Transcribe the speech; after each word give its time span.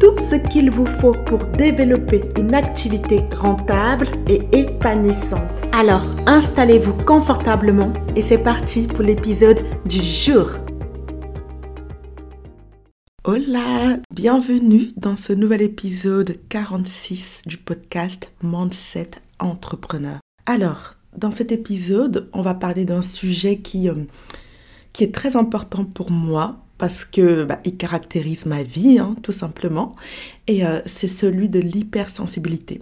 tout 0.00 0.16
ce 0.18 0.36
qu'il 0.36 0.70
vous 0.70 0.86
faut 0.86 1.12
pour 1.12 1.44
développer 1.44 2.22
une 2.38 2.54
activité 2.54 3.24
rentable 3.36 4.06
et 4.28 4.40
épanouissante. 4.52 5.40
Alors, 5.72 6.02
installez-vous 6.26 6.94
confortablement 7.04 7.92
et 8.14 8.22
c'est 8.22 8.38
parti 8.38 8.86
pour 8.86 9.02
l'épisode 9.02 9.64
du 9.86 10.00
jour. 10.00 10.50
Hola, 13.24 13.98
bienvenue 14.14 14.88
dans 14.96 15.16
ce 15.16 15.32
nouvel 15.32 15.62
épisode 15.62 16.38
46 16.48 17.42
du 17.46 17.58
podcast 17.58 18.30
Mindset 18.42 19.10
Entrepreneur. 19.40 20.18
Alors, 20.46 20.94
dans 21.16 21.32
cet 21.32 21.50
épisode, 21.50 22.30
on 22.32 22.42
va 22.42 22.54
parler 22.54 22.84
d'un 22.84 23.02
sujet 23.02 23.58
qui, 23.58 23.88
euh, 23.88 24.04
qui 24.92 25.02
est 25.02 25.14
très 25.14 25.36
important 25.36 25.84
pour 25.84 26.12
moi 26.12 26.60
parce 26.78 27.04
que 27.04 27.44
bah, 27.44 27.60
il 27.64 27.76
caractérise 27.76 28.46
ma 28.46 28.62
vie, 28.62 28.98
hein, 28.98 29.16
tout 29.22 29.32
simplement, 29.32 29.96
et 30.46 30.64
euh, 30.64 30.80
c'est 30.86 31.08
celui 31.08 31.48
de 31.48 31.58
l'hypersensibilité. 31.58 32.80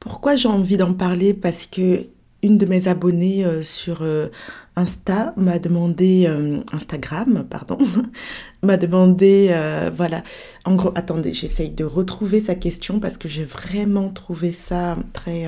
Pourquoi 0.00 0.34
j'ai 0.36 0.48
envie 0.48 0.76
d'en 0.76 0.92
parler? 0.92 1.32
Parce 1.32 1.66
que 1.66 2.06
une 2.42 2.58
de 2.58 2.66
mes 2.66 2.88
abonnées 2.88 3.44
euh, 3.44 3.62
sur 3.62 3.98
euh, 4.02 4.28
Insta 4.74 5.32
m'a 5.36 5.58
demandé, 5.58 6.26
Instagram, 6.72 7.44
pardon, 7.48 7.78
m'a 8.62 8.76
demandé, 8.76 9.54
voilà, 9.94 10.22
en 10.64 10.74
gros, 10.74 10.92
attendez, 10.94 11.32
j'essaye 11.32 11.70
de 11.70 11.84
retrouver 11.84 12.40
sa 12.40 12.54
question 12.54 12.98
parce 12.98 13.18
que 13.18 13.28
j'ai 13.28 13.44
vraiment 13.44 14.08
trouvé 14.08 14.52
ça 14.52 14.96
très 15.12 15.46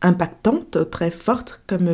impactante, 0.00 0.88
très 0.90 1.10
forte 1.10 1.60
comme, 1.66 1.90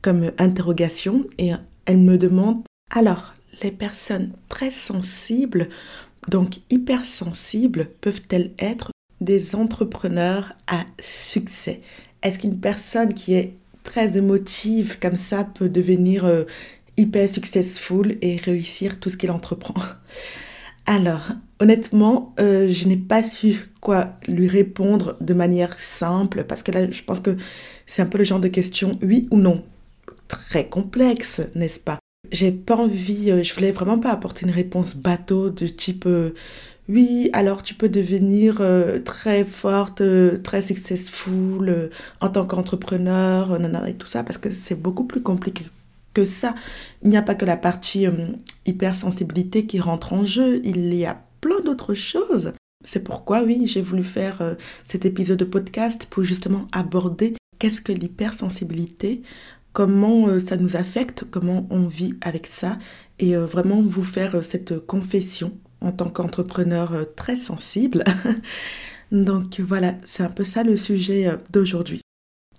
comme 0.00 0.30
interrogation, 0.38 1.24
et 1.38 1.52
elle 1.86 1.98
me 1.98 2.18
demande, 2.18 2.62
alors, 2.90 3.34
les 3.62 3.70
personnes 3.70 4.32
très 4.48 4.70
sensibles, 4.70 5.68
donc 6.28 6.58
hypersensibles, 6.70 7.86
peuvent-elles 8.00 8.52
être 8.58 8.90
des 9.20 9.54
entrepreneurs 9.54 10.54
à 10.66 10.84
succès? 10.98 11.80
Est-ce 12.22 12.38
qu'une 12.38 12.60
personne 12.60 13.14
qui 13.14 13.34
est 13.34 13.56
très 13.84 14.16
émotive 14.16 14.98
comme 15.00 15.16
ça 15.16 15.44
peut 15.44 15.68
devenir 15.68 16.24
euh, 16.24 16.44
hyper 16.96 17.28
successful 17.28 18.18
et 18.20 18.36
réussir 18.36 19.00
tout 19.00 19.10
ce 19.10 19.16
qu'il 19.16 19.30
entreprend? 19.30 19.74
Alors, 20.86 21.28
honnêtement, 21.60 22.34
euh, 22.40 22.68
je 22.68 22.88
n'ai 22.88 22.96
pas 22.96 23.22
su 23.22 23.70
quoi 23.80 24.16
lui 24.26 24.48
répondre 24.48 25.16
de 25.20 25.34
manière 25.34 25.78
simple 25.78 26.42
parce 26.44 26.64
que 26.64 26.72
là, 26.72 26.90
je 26.90 27.02
pense 27.02 27.20
que 27.20 27.36
c'est 27.86 28.02
un 28.02 28.06
peu 28.06 28.18
le 28.18 28.24
genre 28.24 28.40
de 28.40 28.48
question 28.48 28.98
oui 29.00 29.28
ou 29.30 29.36
non? 29.36 29.64
Très 30.26 30.68
complexe, 30.68 31.42
n'est-ce 31.54 31.78
pas? 31.78 31.99
J'ai 32.32 32.52
pas 32.52 32.76
envie, 32.76 33.30
euh, 33.30 33.42
je 33.42 33.54
voulais 33.54 33.72
vraiment 33.72 33.98
pas 33.98 34.10
apporter 34.10 34.46
une 34.46 34.52
réponse 34.52 34.94
bateau 34.94 35.50
de 35.50 35.66
type 35.66 36.04
euh, 36.06 36.30
oui, 36.88 37.30
alors 37.32 37.62
tu 37.62 37.74
peux 37.74 37.88
devenir 37.88 38.58
euh, 38.60 38.98
très 38.98 39.44
forte, 39.44 40.02
très 40.42 40.60
successful 40.60 41.90
en 42.20 42.28
tant 42.28 42.44
qu'entrepreneur, 42.46 43.56
et 43.86 43.94
tout 43.94 44.08
ça, 44.08 44.24
parce 44.24 44.38
que 44.38 44.50
c'est 44.50 44.74
beaucoup 44.74 45.04
plus 45.04 45.22
compliqué 45.22 45.64
que 46.14 46.24
ça. 46.24 46.56
Il 47.04 47.10
n'y 47.10 47.16
a 47.16 47.22
pas 47.22 47.36
que 47.36 47.44
la 47.44 47.56
partie 47.56 48.06
hypersensibilité 48.66 49.66
qui 49.66 49.78
rentre 49.78 50.14
en 50.14 50.24
jeu, 50.24 50.60
il 50.64 50.92
y 50.92 51.06
a 51.06 51.22
plein 51.40 51.60
d'autres 51.60 51.94
choses. 51.94 52.54
C'est 52.84 53.04
pourquoi, 53.04 53.44
oui, 53.44 53.62
j'ai 53.66 53.82
voulu 53.82 54.02
faire 54.02 54.56
cet 54.82 55.04
épisode 55.04 55.38
de 55.38 55.44
podcast 55.44 56.08
pour 56.10 56.24
justement 56.24 56.66
aborder 56.72 57.34
qu'est-ce 57.60 57.80
que 57.80 57.92
l'hypersensibilité, 57.92 59.22
comment 59.72 60.28
euh, 60.28 60.40
ça 60.40 60.56
nous 60.56 60.76
affecte, 60.76 61.24
comment 61.30 61.66
on 61.70 61.86
vit 61.86 62.14
avec 62.20 62.46
ça, 62.46 62.78
et 63.18 63.36
euh, 63.36 63.46
vraiment 63.46 63.82
vous 63.82 64.04
faire 64.04 64.36
euh, 64.36 64.42
cette 64.42 64.78
confession 64.86 65.56
en 65.80 65.92
tant 65.92 66.10
qu'entrepreneur 66.10 66.92
très 67.16 67.36
sensible. 67.36 68.04
Donc 69.12 69.60
voilà, 69.60 69.94
c'est 70.04 70.22
un 70.22 70.28
peu 70.28 70.44
ça 70.44 70.62
le 70.62 70.76
sujet 70.76 71.30
d'aujourd'hui. 71.50 72.02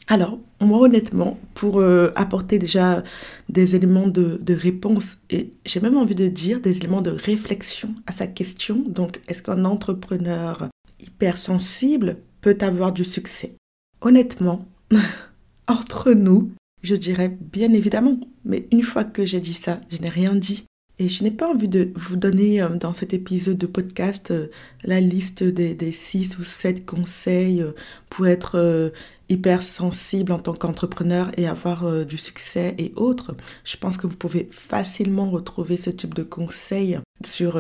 Alors, 0.08 0.40
moi 0.60 0.80
honnêtement, 0.80 1.38
pour 1.54 1.84
apporter 2.16 2.58
déjà 2.58 3.04
des 3.48 3.76
éléments 3.76 4.08
de, 4.08 4.40
de 4.42 4.54
réponse, 4.56 5.20
et 5.30 5.54
j'ai 5.66 5.80
même 5.80 5.96
envie 5.96 6.16
de 6.16 6.28
dire 6.28 6.60
des 6.60 6.78
éléments 6.78 7.04
de 7.04 7.12
réflexion 7.12 7.94
à 8.08 8.12
sa 8.12 8.26
question, 8.26 8.84
donc 8.88 9.22
est-ce 9.28 9.44
qu'un 9.44 9.64
entrepreneur 9.64 10.68
hypersensible 11.00 12.18
peut 12.42 12.58
avoir 12.62 12.92
du 12.92 13.06
succès? 13.06 13.56
Honnêtement, 14.02 14.66
entre 15.68 16.12
nous, 16.12 16.52
je 16.82 16.96
dirais 16.96 17.38
bien 17.40 17.74
évidemment, 17.74 18.20
mais 18.46 18.68
une 18.72 18.84
fois 18.84 19.04
que 19.04 19.26
j'ai 19.26 19.40
dit 19.40 19.54
ça, 19.54 19.80
je 19.90 19.98
n'ai 20.00 20.10
rien 20.10 20.36
dit. 20.36 20.66
Et 21.02 21.08
je 21.08 21.24
n'ai 21.24 21.32
pas 21.32 21.50
envie 21.50 21.68
de 21.68 21.92
vous 21.96 22.16
donner 22.16 22.62
euh, 22.62 22.70
dans 22.70 22.94
cet 22.94 23.16
épisode 23.16 23.58
de 23.58 23.66
podcast 23.66 24.30
euh, 24.30 24.50
la 24.84 25.00
liste 25.02 25.42
des, 25.42 25.74
des 25.74 25.92
six 25.92 26.38
ou 26.38 26.44
sept 26.44 26.86
conseils 26.86 27.64
euh, 27.64 27.72
pour 28.12 28.28
être 28.28 28.92
hyper 29.28 29.64
sensible 29.64 30.32
en 30.32 30.38
tant 30.38 30.54
qu'entrepreneur 30.54 31.32
et 31.38 31.48
avoir 31.48 32.06
du 32.06 32.20
succès 32.20 32.76
et 32.78 32.94
autres. 32.98 33.36
Je 33.64 33.78
pense 33.78 33.98
que 33.98 34.06
vous 34.06 34.18
pouvez 34.18 34.48
facilement 34.52 35.32
retrouver 35.32 35.76
ce 35.76 35.90
type 35.90 36.14
de 36.14 36.22
conseils 36.22 37.00
sur, 37.26 37.58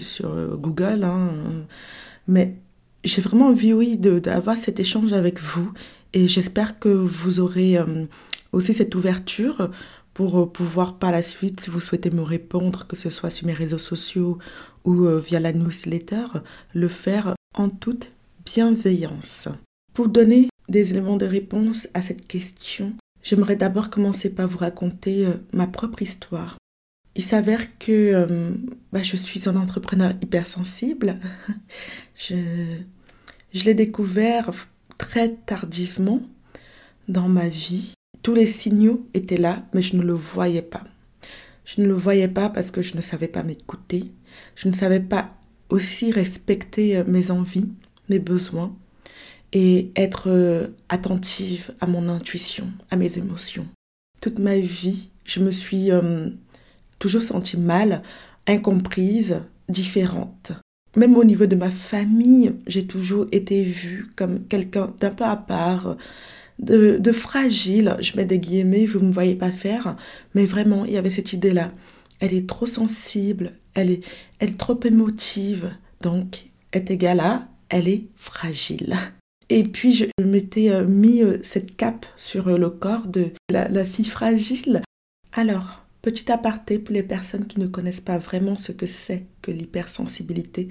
sur 0.00 0.58
Google. 0.58 1.04
Hein. 1.04 1.30
Mais 2.26 2.56
j'ai 3.04 3.22
vraiment 3.22 3.46
envie, 3.46 3.72
oui, 3.72 3.96
d'avoir 3.96 4.56
cet 4.56 4.80
échange 4.80 5.12
avec 5.12 5.40
vous 5.40 5.72
et 6.12 6.26
j'espère 6.26 6.80
que 6.80 6.88
vous 6.88 7.38
aurez 7.38 7.78
aussi 8.52 8.74
cette 8.74 8.94
ouverture 8.94 9.70
pour 10.14 10.40
euh, 10.40 10.46
pouvoir 10.46 10.98
par 10.98 11.12
la 11.12 11.22
suite, 11.22 11.60
si 11.60 11.70
vous 11.70 11.80
souhaitez 11.80 12.10
me 12.10 12.22
répondre, 12.22 12.86
que 12.86 12.96
ce 12.96 13.10
soit 13.10 13.30
sur 13.30 13.46
mes 13.46 13.52
réseaux 13.52 13.78
sociaux 13.78 14.38
ou 14.84 15.04
euh, 15.04 15.20
via 15.20 15.40
la 15.40 15.52
newsletter, 15.52 16.24
le 16.74 16.88
faire 16.88 17.34
en 17.54 17.68
toute 17.68 18.10
bienveillance. 18.44 19.48
Pour 19.94 20.08
donner 20.08 20.48
des 20.68 20.90
éléments 20.90 21.16
de 21.16 21.26
réponse 21.26 21.88
à 21.94 22.02
cette 22.02 22.26
question, 22.26 22.94
j'aimerais 23.22 23.56
d'abord 23.56 23.90
commencer 23.90 24.30
par 24.30 24.48
vous 24.48 24.58
raconter 24.58 25.26
euh, 25.26 25.34
ma 25.52 25.66
propre 25.66 26.02
histoire. 26.02 26.56
Il 27.14 27.22
s'avère 27.24 27.78
que 27.78 28.28
bah, 28.92 29.02
je 29.02 29.16
suis 29.16 29.48
un 29.48 29.56
entrepreneur 29.56 30.12
hypersensible. 30.22 31.18
je 32.14 32.76
je 33.52 33.64
l'ai 33.64 33.74
découvert 33.74 34.50
très 34.98 35.34
tardivement 35.34 36.22
dans 37.08 37.28
ma 37.28 37.48
vie 37.48 37.94
tous 38.22 38.34
les 38.34 38.46
signaux 38.46 39.06
étaient 39.14 39.38
là, 39.38 39.64
mais 39.72 39.82
je 39.82 39.96
ne 39.96 40.02
le 40.02 40.12
voyais 40.12 40.62
pas. 40.62 40.84
Je 41.64 41.80
ne 41.80 41.86
le 41.86 41.94
voyais 41.94 42.28
pas 42.28 42.48
parce 42.48 42.70
que 42.70 42.82
je 42.82 42.96
ne 42.96 43.00
savais 43.00 43.28
pas 43.28 43.42
m'écouter. 43.42 44.04
Je 44.56 44.68
ne 44.68 44.74
savais 44.74 45.00
pas 45.00 45.34
aussi 45.70 46.10
respecter 46.12 46.96
euh, 46.96 47.04
mes 47.06 47.30
envies, 47.30 47.68
mes 48.08 48.18
besoins 48.18 48.74
et 49.52 49.90
être 49.96 50.28
euh, 50.28 50.68
attentive 50.88 51.72
à 51.80 51.86
mon 51.86 52.08
intuition, 52.08 52.68
à 52.90 52.96
mes 52.96 53.18
émotions. 53.18 53.66
Toute 54.20 54.38
ma 54.38 54.58
vie, 54.58 55.10
je 55.24 55.40
me 55.40 55.50
suis 55.50 55.90
euh, 55.90 56.28
toujours 56.98 57.22
sentie 57.22 57.56
mal, 57.56 58.02
incomprise, 58.46 59.40
différente. 59.68 60.52
Même 60.96 61.16
au 61.16 61.24
niveau 61.24 61.46
de 61.46 61.56
ma 61.56 61.70
famille, 61.70 62.54
j'ai 62.66 62.86
toujours 62.86 63.26
été 63.30 63.62
vue 63.62 64.10
comme 64.16 64.46
quelqu'un 64.48 64.92
d'un 65.00 65.10
peu 65.10 65.24
à 65.24 65.36
part, 65.36 65.96
de, 66.58 67.12
fragile, 67.12 67.96
je 68.00 68.16
mets 68.16 68.24
des 68.24 68.38
guillemets, 68.38 68.86
vous 68.86 69.00
ne 69.00 69.06
me 69.06 69.12
voyez 69.12 69.34
pas 69.34 69.50
faire, 69.50 69.96
mais 70.34 70.46
vraiment, 70.46 70.84
il 70.84 70.92
y 70.92 70.96
avait 70.96 71.10
cette 71.10 71.32
idée-là. 71.32 71.72
Elle 72.20 72.34
est 72.34 72.48
trop 72.48 72.66
sensible, 72.66 73.52
elle 73.74 73.90
est, 73.90 74.04
elle 74.38 74.50
est 74.50 74.58
trop 74.58 74.78
émotive, 74.84 75.70
donc 76.00 76.46
est 76.72 76.90
égale 76.90 77.20
à 77.20 77.48
elle 77.68 77.88
est 77.88 78.04
fragile. 78.16 78.96
Et 79.50 79.62
puis 79.62 79.94
je 79.94 80.06
m'étais 80.22 80.70
euh, 80.70 80.86
mis 80.86 81.22
euh, 81.22 81.38
cette 81.42 81.76
cape 81.76 82.06
sur 82.16 82.48
le 82.58 82.70
corps 82.70 83.06
de 83.06 83.30
la 83.50 83.84
fille 83.84 84.04
fragile. 84.06 84.82
Alors, 85.32 85.86
petit 86.02 86.30
aparté 86.30 86.78
pour 86.78 86.94
les 86.94 87.02
personnes 87.02 87.46
qui 87.46 87.60
ne 87.60 87.66
connaissent 87.66 88.00
pas 88.00 88.18
vraiment 88.18 88.56
ce 88.56 88.72
que 88.72 88.86
c'est 88.86 89.24
que 89.42 89.50
l'hypersensibilité, 89.50 90.68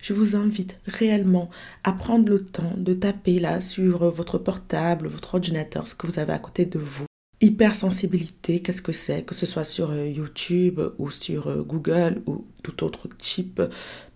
je 0.00 0.12
vous 0.12 0.36
invite 0.36 0.76
réellement 0.86 1.50
à 1.84 1.92
prendre 1.92 2.28
le 2.28 2.44
temps 2.44 2.74
de 2.76 2.94
taper 2.94 3.38
là 3.38 3.60
sur 3.60 4.10
votre 4.10 4.38
portable, 4.38 5.08
votre 5.08 5.34
ordinateur, 5.34 5.86
ce 5.86 5.94
que 5.94 6.06
vous 6.06 6.18
avez 6.18 6.32
à 6.32 6.38
côté 6.38 6.64
de 6.64 6.78
vous. 6.78 7.04
L'hypersensibilité, 7.42 8.60
qu'est-ce 8.60 8.82
que 8.82 8.92
c'est? 8.92 9.22
Que 9.22 9.34
ce 9.34 9.46
soit 9.46 9.64
sur 9.64 9.92
euh, 9.92 10.06
YouTube 10.06 10.78
ou 10.98 11.10
sur 11.10 11.48
euh, 11.48 11.62
Google 11.62 12.22
ou 12.26 12.44
tout 12.62 12.84
autre 12.84 13.08
type 13.18 13.62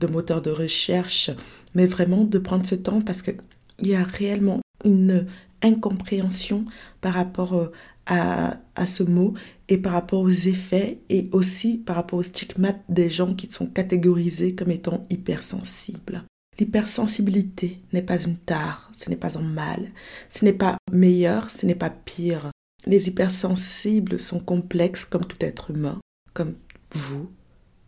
de 0.00 0.06
moteur 0.06 0.42
de 0.42 0.50
recherche, 0.50 1.30
mais 1.74 1.86
vraiment 1.86 2.24
de 2.24 2.38
prendre 2.38 2.66
ce 2.66 2.74
temps 2.74 3.00
parce 3.00 3.22
qu'il 3.22 3.36
y 3.80 3.94
a 3.94 4.04
réellement 4.04 4.60
une 4.84 5.26
incompréhension 5.62 6.66
par 7.00 7.14
rapport 7.14 7.54
euh, 7.54 7.72
à, 8.06 8.58
à, 8.74 8.84
ce 8.84 9.02
mot 9.02 9.32
et 9.68 9.78
par 9.78 9.92
rapport 9.92 10.20
aux 10.20 10.30
effets 10.30 11.00
et 11.08 11.28
aussi 11.32 11.78
par 11.78 11.96
rapport 11.96 12.18
aux 12.18 12.24
stigmates 12.24 12.82
des 12.88 13.10
gens 13.10 13.34
qui 13.34 13.50
sont 13.50 13.66
catégorisés 13.66 14.54
comme 14.54 14.70
étant 14.70 15.06
hypersensibles. 15.10 16.24
L'hypersensibilité 16.58 17.80
n'est 17.92 18.02
pas 18.02 18.22
une 18.22 18.36
tare, 18.36 18.90
ce 18.92 19.10
n'est 19.10 19.16
pas 19.16 19.38
un 19.38 19.42
mal, 19.42 19.90
ce 20.30 20.44
n'est 20.44 20.52
pas 20.52 20.76
meilleur, 20.92 21.50
ce 21.50 21.66
n'est 21.66 21.74
pas 21.74 21.90
pire. 21.90 22.50
Les 22.86 23.08
hypersensibles 23.08 24.20
sont 24.20 24.38
complexes 24.38 25.04
comme 25.04 25.24
tout 25.24 25.38
être 25.40 25.70
humain, 25.70 25.98
comme 26.32 26.54
vous, 26.94 27.30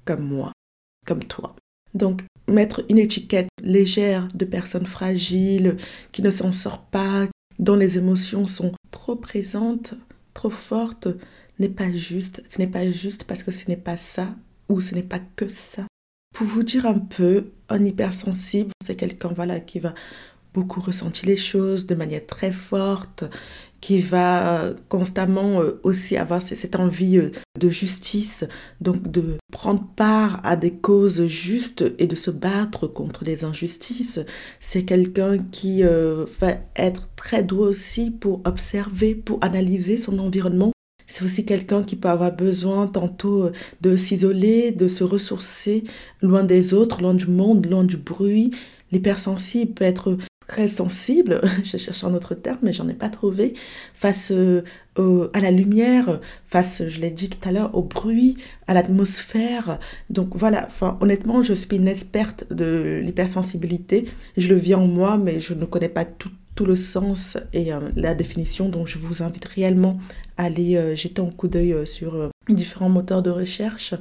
comme 0.04 0.26
moi, 0.26 0.52
comme 1.06 1.22
toi. 1.22 1.54
Donc, 1.94 2.22
mettre 2.48 2.84
une 2.88 2.98
étiquette 2.98 3.48
légère 3.62 4.28
de 4.34 4.44
personnes 4.44 4.86
fragiles, 4.86 5.76
qui 6.12 6.22
ne 6.22 6.30
s'en 6.30 6.52
sortent 6.52 6.90
pas, 6.90 7.28
dont 7.58 7.76
les 7.76 7.98
émotions 7.98 8.46
sont 8.46 8.72
trop 8.90 9.16
présentes, 9.16 9.94
trop 10.34 10.50
fortes, 10.50 11.08
n'est 11.58 11.68
pas 11.68 11.90
juste. 11.90 12.42
Ce 12.48 12.58
n'est 12.58 12.66
pas 12.66 12.90
juste 12.90 13.24
parce 13.24 13.42
que 13.42 13.50
ce 13.50 13.68
n'est 13.68 13.76
pas 13.76 13.96
ça 13.96 14.34
ou 14.68 14.80
ce 14.80 14.94
n'est 14.94 15.02
pas 15.02 15.20
que 15.36 15.48
ça. 15.48 15.86
Pour 16.34 16.46
vous 16.46 16.62
dire 16.62 16.86
un 16.86 16.98
peu, 16.98 17.46
un 17.68 17.84
hypersensible, 17.84 18.72
c'est 18.84 18.96
quelqu'un 18.96 19.30
voilà, 19.34 19.60
qui 19.60 19.80
va 19.80 19.94
beaucoup 20.52 20.80
ressentir 20.80 21.28
les 21.28 21.36
choses 21.36 21.86
de 21.86 21.94
manière 21.94 22.26
très 22.26 22.50
forte, 22.50 23.24
qui 23.82 24.00
va 24.00 24.62
euh, 24.62 24.74
constamment 24.88 25.60
euh, 25.60 25.78
aussi 25.82 26.16
avoir 26.16 26.40
cette 26.40 26.76
envie 26.76 27.18
euh, 27.18 27.30
de 27.58 27.68
justice, 27.68 28.44
donc 28.80 29.10
de 29.10 29.36
prendre 29.52 29.86
part 29.96 30.40
à 30.44 30.56
des 30.56 30.72
causes 30.72 31.26
justes 31.26 31.84
et 31.98 32.06
de 32.06 32.16
se 32.16 32.30
battre 32.30 32.86
contre 32.86 33.24
les 33.24 33.44
injustices. 33.44 34.20
C'est 34.58 34.84
quelqu'un 34.84 35.38
qui 35.38 35.82
va 35.82 36.54
être 36.74 37.08
très 37.16 37.42
doux 37.42 37.60
aussi 37.60 38.10
pour 38.10 38.40
observer, 38.44 39.14
pour 39.14 39.38
analyser 39.42 39.96
son 39.98 40.18
environnement. 40.18 40.72
C'est 41.06 41.24
aussi 41.24 41.44
quelqu'un 41.44 41.82
qui 41.82 41.96
peut 41.96 42.08
avoir 42.08 42.34
besoin 42.34 42.86
tantôt 42.86 43.50
de 43.80 43.96
s'isoler, 43.96 44.72
de 44.72 44.88
se 44.88 45.04
ressourcer 45.04 45.84
loin 46.22 46.44
des 46.44 46.74
autres, 46.74 47.02
loin 47.02 47.14
du 47.14 47.26
monde, 47.26 47.66
loin 47.66 47.84
du 47.84 47.96
bruit. 47.96 48.50
L'hypersensible 48.92 49.72
peut 49.72 49.84
être 49.84 50.16
très 50.46 50.68
sensible, 50.68 51.40
je 51.64 51.76
cherche 51.76 52.04
un 52.04 52.14
autre 52.14 52.34
terme, 52.34 52.58
mais 52.62 52.72
j'en 52.72 52.88
ai 52.88 52.94
pas 52.94 53.08
trouvé, 53.08 53.54
face 53.94 54.30
euh, 54.30 54.62
à 55.32 55.40
la 55.40 55.50
lumière, 55.50 56.20
face, 56.46 56.86
je 56.86 57.00
l'ai 57.00 57.10
dit 57.10 57.28
tout 57.28 57.48
à 57.48 57.52
l'heure, 57.52 57.74
au 57.74 57.82
bruit, 57.82 58.36
à 58.66 58.74
l'atmosphère. 58.74 59.78
Donc 60.10 60.30
voilà, 60.34 60.64
enfin, 60.66 60.96
honnêtement, 61.00 61.42
je 61.42 61.52
suis 61.52 61.68
une 61.72 61.88
experte 61.88 62.44
de 62.52 63.00
l'hypersensibilité. 63.02 64.06
Je 64.36 64.48
le 64.48 64.56
vis 64.56 64.74
en 64.74 64.86
moi, 64.86 65.16
mais 65.16 65.40
je 65.40 65.54
ne 65.54 65.64
connais 65.64 65.88
pas 65.88 66.04
tout, 66.04 66.30
tout 66.56 66.66
le 66.66 66.74
sens 66.74 67.38
et 67.52 67.72
euh, 67.72 67.78
la 67.94 68.14
définition. 68.14 68.68
Donc 68.68 68.88
je 68.88 68.98
vous 68.98 69.22
invite 69.22 69.44
réellement 69.44 70.00
à 70.36 70.44
aller 70.44 70.76
euh, 70.76 70.96
jeter 70.96 71.22
un 71.22 71.30
coup 71.30 71.46
d'œil 71.46 71.86
sur 71.86 72.30
différents 72.48 72.88
moteurs 72.88 73.22
de 73.22 73.30
recherche. 73.30 73.94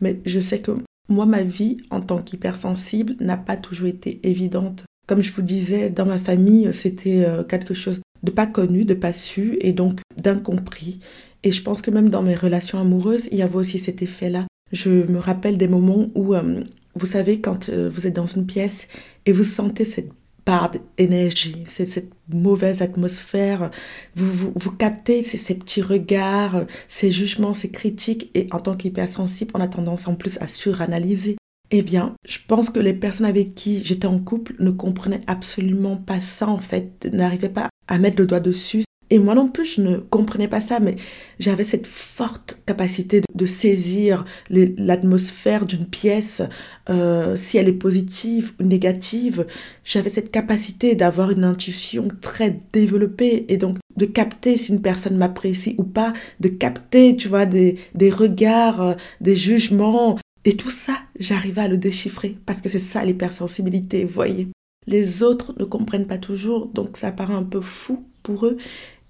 Mais 0.00 0.20
je 0.24 0.40
sais 0.40 0.60
que 0.60 0.72
moi, 1.08 1.26
ma 1.26 1.42
vie 1.42 1.76
en 1.90 2.00
tant 2.00 2.20
qu'hypersensible 2.20 3.14
n'a 3.20 3.36
pas 3.36 3.56
toujours 3.56 3.86
été 3.86 4.20
évidente. 4.24 4.84
Comme 5.06 5.22
je 5.22 5.32
vous 5.32 5.42
disais, 5.42 5.88
dans 5.88 6.06
ma 6.06 6.18
famille, 6.18 6.68
c'était 6.72 7.24
euh, 7.24 7.44
quelque 7.44 7.74
chose 7.74 8.02
de 8.22 8.30
pas 8.32 8.46
connu, 8.46 8.84
de 8.84 8.94
pas 8.94 9.12
su 9.12 9.56
et 9.60 9.72
donc 9.72 10.00
d'incompris. 10.16 10.98
Et 11.44 11.52
je 11.52 11.62
pense 11.62 11.80
que 11.80 11.92
même 11.92 12.08
dans 12.08 12.22
mes 12.22 12.34
relations 12.34 12.80
amoureuses, 12.80 13.28
il 13.30 13.38
y 13.38 13.42
avait 13.42 13.56
aussi 13.56 13.78
cet 13.78 14.02
effet-là. 14.02 14.46
Je 14.72 14.90
me 14.90 15.18
rappelle 15.18 15.58
des 15.58 15.68
moments 15.68 16.08
où, 16.16 16.34
euh, 16.34 16.64
vous 16.96 17.06
savez, 17.06 17.40
quand 17.40 17.68
euh, 17.68 17.88
vous 17.88 18.08
êtes 18.08 18.16
dans 18.16 18.26
une 18.26 18.46
pièce 18.46 18.88
et 19.26 19.32
vous 19.32 19.44
sentez 19.44 19.84
cette 19.84 20.10
part 20.46 20.70
d'énergie, 20.96 21.64
cette 21.68 22.12
mauvaise 22.32 22.80
atmosphère, 22.80 23.70
vous, 24.14 24.32
vous, 24.32 24.52
vous 24.54 24.70
captez 24.70 25.22
ces, 25.22 25.36
ces, 25.36 25.56
petits 25.56 25.82
regards, 25.82 26.64
ces 26.88 27.10
jugements, 27.10 27.52
ces 27.52 27.68
critiques, 27.70 28.30
et 28.34 28.46
en 28.52 28.60
tant 28.60 28.76
qu'hypersensible, 28.76 29.50
on 29.54 29.60
a 29.60 29.68
tendance 29.68 30.06
en 30.08 30.14
plus 30.14 30.38
à 30.40 30.46
suranalyser. 30.46 31.36
Eh 31.72 31.82
bien, 31.82 32.14
je 32.26 32.38
pense 32.46 32.70
que 32.70 32.78
les 32.78 32.94
personnes 32.94 33.26
avec 33.26 33.56
qui 33.56 33.84
j'étais 33.84 34.06
en 34.06 34.20
couple 34.20 34.54
ne 34.60 34.70
comprenaient 34.70 35.20
absolument 35.26 35.96
pas 35.96 36.20
ça, 36.20 36.48
en 36.48 36.58
fait, 36.58 37.08
n'arrivaient 37.12 37.48
pas 37.48 37.68
à 37.88 37.98
mettre 37.98 38.20
le 38.20 38.26
doigt 38.26 38.40
dessus. 38.40 38.84
Et 39.10 39.18
moi 39.18 39.34
non 39.34 39.48
plus, 39.48 39.76
je 39.76 39.80
ne 39.80 39.98
comprenais 39.98 40.48
pas 40.48 40.60
ça, 40.60 40.80
mais 40.80 40.96
j'avais 41.38 41.62
cette 41.62 41.86
forte 41.86 42.58
capacité 42.66 43.20
de, 43.34 43.46
saisir 43.46 44.24
l'atmosphère 44.50 45.64
d'une 45.66 45.86
pièce, 45.86 46.42
euh, 46.90 47.36
si 47.36 47.56
elle 47.56 47.68
est 47.68 47.72
positive 47.72 48.52
ou 48.58 48.64
négative. 48.64 49.46
J'avais 49.84 50.10
cette 50.10 50.32
capacité 50.32 50.96
d'avoir 50.96 51.30
une 51.30 51.44
intuition 51.44 52.08
très 52.20 52.60
développée 52.72 53.46
et 53.48 53.56
donc 53.56 53.78
de 53.96 54.06
capter 54.06 54.56
si 54.56 54.72
une 54.72 54.82
personne 54.82 55.16
m'apprécie 55.16 55.76
ou 55.78 55.84
pas, 55.84 56.12
de 56.40 56.48
capter, 56.48 57.16
tu 57.16 57.28
vois, 57.28 57.46
des, 57.46 57.78
des 57.94 58.10
regards, 58.10 58.82
euh, 58.82 58.94
des 59.20 59.36
jugements, 59.36 60.18
et 60.46 60.56
tout 60.56 60.70
ça, 60.70 60.96
j'arrivais 61.18 61.62
à 61.62 61.68
le 61.68 61.76
déchiffrer 61.76 62.38
parce 62.46 62.60
que 62.60 62.68
c'est 62.68 62.78
ça 62.78 63.04
l'hypersensibilité, 63.04 64.04
vous 64.04 64.14
voyez. 64.14 64.48
Les 64.86 65.24
autres 65.24 65.52
ne 65.58 65.64
comprennent 65.64 66.06
pas 66.06 66.18
toujours, 66.18 66.66
donc 66.68 66.96
ça 66.96 67.10
paraît 67.10 67.34
un 67.34 67.42
peu 67.42 67.60
fou 67.60 68.04
pour 68.22 68.46
eux. 68.46 68.56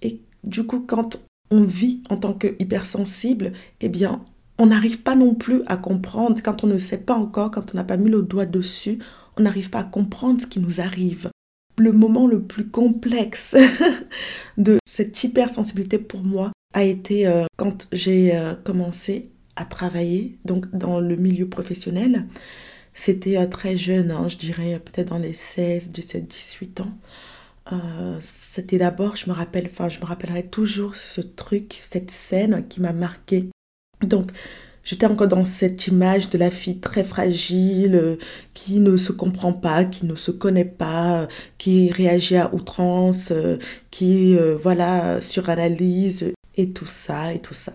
Et 0.03 0.21
du 0.45 0.65
coup, 0.65 0.81
quand 0.81 1.21
on 1.51 1.63
vit 1.63 2.03
en 2.11 2.17
tant 2.17 2.35
que 2.35 2.57
hypersensible, 2.59 3.53
eh 3.81 3.89
bien, 3.89 4.25
on 4.59 4.67
n'arrive 4.67 5.03
pas 5.03 5.15
non 5.15 5.35
plus 5.35 5.63
à 5.67 5.77
comprendre 5.77 6.41
quand 6.43 6.65
on 6.65 6.67
ne 6.67 6.79
sait 6.79 6.99
pas 6.99 7.15
encore, 7.15 7.51
quand 7.51 7.75
on 7.75 7.77
n'a 7.77 7.85
pas 7.85 7.97
mis 7.97 8.11
le 8.11 8.23
doigt 8.23 8.47
dessus, 8.47 8.99
on 9.37 9.43
n'arrive 9.43 9.71
pas 9.71 9.81
à 9.81 9.85
comprendre 9.85 10.41
ce 10.41 10.47
qui 10.47 10.61
nous 10.61 10.81
arrive. 10.81 11.31
Le 11.79 11.93
moment 11.93 12.27
le 12.27 12.43
plus 12.43 12.69
complexe 12.69 13.55
de 14.57 14.79
cette 14.87 15.23
hypersensibilité 15.23 15.99
pour 15.99 16.23
moi 16.23 16.53
a 16.73 16.85
été 16.85 17.27
euh, 17.27 17.45
quand 17.57 17.87
j'ai 17.93 18.35
euh, 18.35 18.55
commencé 18.55 19.31
à 19.57 19.65
travailler 19.65 20.39
donc 20.45 20.75
dans 20.75 21.01
le 21.01 21.17
milieu 21.17 21.49
professionnel. 21.49 22.27
C'était 22.95 23.37
euh, 23.37 23.47
très 23.47 23.77
jeune, 23.77 24.11
hein, 24.11 24.27
je 24.29 24.39
dirais 24.39 24.81
peut-être 24.83 25.11
dans 25.11 25.19
les 25.19 25.35
16, 25.35 25.91
17, 25.91 26.27
18 26.27 26.81
ans. 26.81 26.93
Euh, 27.73 28.19
c'était 28.21 28.79
d'abord, 28.79 29.17
je 29.17 29.29
me 29.29 29.35
rappelle, 29.35 29.69
enfin 29.71 29.89
je 29.89 29.99
me 30.01 30.05
rappellerai 30.05 30.47
toujours 30.47 30.95
ce 30.95 31.21
truc, 31.21 31.79
cette 31.81 32.11
scène 32.11 32.67
qui 32.69 32.81
m'a 32.81 32.93
marqué. 32.93 33.49
Donc 34.03 34.31
j'étais 34.85 35.07
encore 35.07 35.29
dans 35.29 35.45
cette 35.45 35.87
image 35.89 36.31
de 36.31 36.39
la 36.39 36.51
fille 36.51 36.79
très 36.79 37.03
fragile, 37.03 37.97
euh, 37.97 38.17
qui 38.55 38.79
ne 38.79 38.97
se 38.97 39.13
comprend 39.13 39.53
pas, 39.53 39.85
qui 39.85 40.07
ne 40.07 40.15
se 40.15 40.31
connaît 40.31 40.65
pas, 40.65 41.29
qui 41.59 41.91
réagit 41.91 42.37
à 42.37 42.55
outrance, 42.55 43.33
qui 43.91 44.37
voilà 44.63 45.21
suranalyse 45.21 46.33
et 46.57 46.71
tout 46.71 46.87
ça 46.87 47.35
et 47.35 47.41
tout 47.41 47.55
ça. 47.55 47.73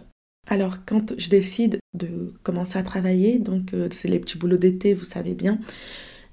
Alors 0.51 0.79
quand 0.85 1.13
je 1.17 1.29
décide 1.29 1.79
de 1.93 2.33
commencer 2.43 2.77
à 2.77 2.83
travailler, 2.83 3.39
donc 3.39 3.73
euh, 3.73 3.87
c'est 3.91 4.07
les 4.07 4.19
petits 4.19 4.37
boulots 4.37 4.57
d'été, 4.57 4.93
vous 4.93 5.05
savez 5.05 5.33
bien, 5.33 5.59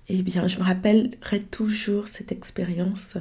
eh 0.08 0.22
bien 0.22 0.46
je 0.46 0.58
me 0.58 0.64
rappellerai 0.64 1.42
toujours 1.50 2.08
cette 2.08 2.32
expérience 2.32 3.16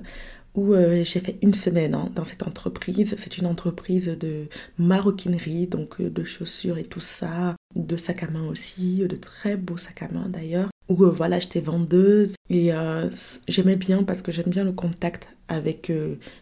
où 0.55 0.73
euh, 0.73 1.03
j'ai 1.03 1.19
fait 1.19 1.37
une 1.43 1.53
semaine 1.53 1.93
hein, 1.93 2.09
dans 2.15 2.25
cette 2.25 2.43
entreprise. 2.43 3.13
C'est 3.17 3.37
une 3.37 3.45
entreprise 3.45 4.07
de 4.07 4.47
maroquinerie, 4.79 5.67
donc 5.67 6.01
euh, 6.01 6.09
de 6.09 6.23
chaussures 6.23 6.79
et 6.79 6.83
tout 6.83 6.99
ça, 6.99 7.55
de 7.75 7.95
sacs 7.95 8.23
à 8.23 8.27
main 8.27 8.47
aussi, 8.47 8.97
de 9.07 9.15
très 9.15 9.55
beaux 9.55 9.77
sacs 9.77 10.01
à 10.01 10.07
main 10.09 10.27
d'ailleurs. 10.27 10.69
Où 10.89 11.05
voilà, 11.11 11.37
j'étais 11.37 11.59
vendeuse 11.59 12.35
et 12.49 12.71
j'aimais 13.49 13.75
bien 13.75 14.03
parce 14.03 14.21
que 14.21 14.31
j'aime 14.31 14.47
bien 14.47 14.63
le 14.63 14.71
contact 14.71 15.27
avec 15.49 15.91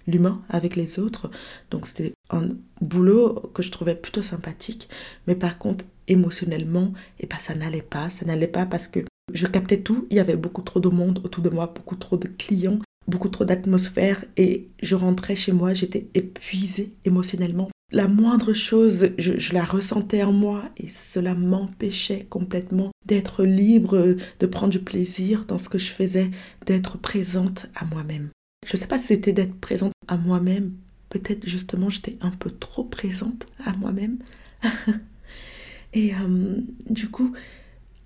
l'humain, 0.06 0.44
avec 0.50 0.76
les 0.76 1.00
autres. 1.00 1.32
Donc 1.72 1.88
c'était 1.88 2.14
un 2.30 2.50
boulot 2.80 3.50
que 3.56 3.64
je 3.64 3.72
trouvais 3.72 3.96
plutôt 3.96 4.22
sympathique. 4.22 4.88
Mais 5.26 5.34
par 5.34 5.58
contre, 5.58 5.84
émotionnellement, 6.08 6.94
et 7.20 7.24
eh 7.24 7.28
ben, 7.28 7.40
ça 7.40 7.56
n'allait 7.56 7.82
pas. 7.82 8.12
Ça 8.12 8.24
n'allait 8.24 8.48
pas 8.48 8.68
parce 8.68 8.88
que 8.88 9.00
je 9.34 9.48
captais 9.48 9.80
tout. 9.80 10.08
Il 10.10 10.18
y 10.18 10.20
avait 10.20 10.36
beaucoup 10.36 10.62
trop 10.62 10.80
de 10.80 10.90
monde 10.90 11.22
autour 11.24 11.44
de 11.44 11.50
moi, 11.50 11.72
beaucoup 11.74 11.96
trop 11.96 12.18
de 12.18 12.28
clients, 12.28 12.80
beaucoup 13.08 13.30
trop 13.30 13.46
d'atmosphère. 13.46 14.24
Et 14.38 14.68
je 14.82 14.96
rentrais 14.96 15.36
chez 15.36 15.52
moi, 15.52 15.74
j'étais 15.74 16.08
épuisée 16.14 16.94
émotionnellement. 17.06 17.70
La 17.92 18.08
moindre 18.08 18.54
chose, 18.54 19.10
je, 19.18 19.54
la 19.54 19.64
ressentais 19.64 20.24
en 20.24 20.34
moi 20.34 20.64
et 20.78 20.88
cela 20.88 21.36
m'empêchait 21.36 22.26
complètement 22.30 22.92
d'être 23.06 23.44
libre, 23.44 24.16
de 24.40 24.46
prendre 24.48 24.72
du 24.72 24.80
plaisir 24.80 25.46
dans 25.46 25.60
ce 25.60 25.70
que 25.70 25.78
je 25.78 25.92
faisais, 25.92 26.32
d'être 26.66 26.98
présente 26.98 27.68
à 27.76 27.86
moi-même. 27.86 28.30
Je 28.66 28.76
ne 28.76 28.80
sais 28.80 28.88
pas 28.88 28.98
si 28.98 29.08
c'était 29.08 29.34
d'être 29.34 29.56
présente 29.56 29.94
à 30.08 30.18
moi-même 30.18 30.72
peut-être 31.20 31.48
justement 31.48 31.90
j'étais 31.90 32.18
un 32.22 32.32
peu 32.32 32.50
trop 32.50 32.84
présente 32.84 33.48
à 33.66 33.74
moi-même. 33.78 34.18
et 35.94 36.14
euh, 36.14 36.58
du 36.90 37.10
coup, 37.10 37.34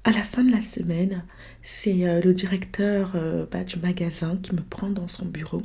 à 0.03 0.11
la 0.11 0.23
fin 0.23 0.43
de 0.43 0.51
la 0.51 0.61
semaine, 0.61 1.23
c'est 1.61 2.07
euh, 2.07 2.21
le 2.21 2.33
directeur 2.33 3.13
euh, 3.15 3.45
bah, 3.51 3.63
du 3.63 3.77
magasin 3.79 4.37
qui 4.41 4.55
me 4.55 4.61
prend 4.61 4.89
dans 4.89 5.07
son 5.07 5.25
bureau 5.25 5.61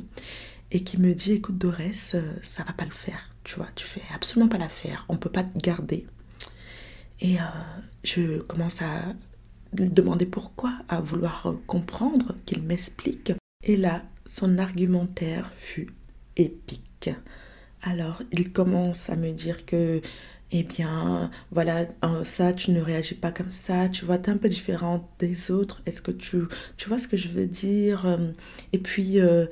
et 0.71 0.83
qui 0.83 0.99
me 0.99 1.13
dit 1.13 1.33
écoute 1.33 1.57
Dorès, 1.57 2.15
ça 2.41 2.63
va 2.63 2.73
pas 2.73 2.85
le 2.85 2.91
faire. 2.91 3.29
tu 3.43 3.55
vois, 3.55 3.69
tu 3.75 3.85
fais 3.85 4.01
absolument 4.13 4.49
pas 4.49 4.57
l'affaire, 4.57 5.05
on 5.09 5.17
peut 5.17 5.29
pas 5.29 5.43
te 5.43 5.57
garder. 5.57 6.05
Et 7.21 7.39
euh, 7.39 7.43
je 8.03 8.39
commence 8.39 8.81
à 8.81 9.13
lui 9.73 9.89
demander 9.89 10.25
pourquoi, 10.25 10.73
à 10.89 10.99
vouloir 10.99 11.53
comprendre, 11.67 12.35
qu'il 12.45 12.61
m'explique. 12.63 13.33
Et 13.63 13.77
là, 13.77 14.03
son 14.25 14.57
argumentaire 14.57 15.51
fut 15.57 15.89
épique. 16.35 17.09
Alors, 17.81 18.23
il 18.31 18.51
commence 18.51 19.09
à 19.09 19.15
me 19.15 19.31
dire 19.31 19.65
que 19.65 20.01
eh 20.51 20.63
bien, 20.63 21.31
voilà, 21.51 21.85
ça, 22.23 22.53
tu 22.53 22.71
ne 22.71 22.79
réagis 22.79 23.15
pas 23.15 23.31
comme 23.31 23.51
ça, 23.51 23.89
tu 23.89 24.05
vois, 24.05 24.19
tu 24.19 24.29
es 24.29 24.33
un 24.33 24.37
peu 24.37 24.47
différente 24.47 25.03
des 25.19 25.51
autres, 25.51 25.81
est-ce 25.85 26.01
que 26.01 26.11
tu, 26.11 26.37
tu 26.77 26.87
vois 26.87 26.99
ce 26.99 27.07
que 27.07 27.17
je 27.17 27.29
veux 27.29 27.47
dire 27.47 28.05
euh, 28.05 28.31
Et 28.71 28.77
puis, 28.77 29.19
euh, 29.19 29.47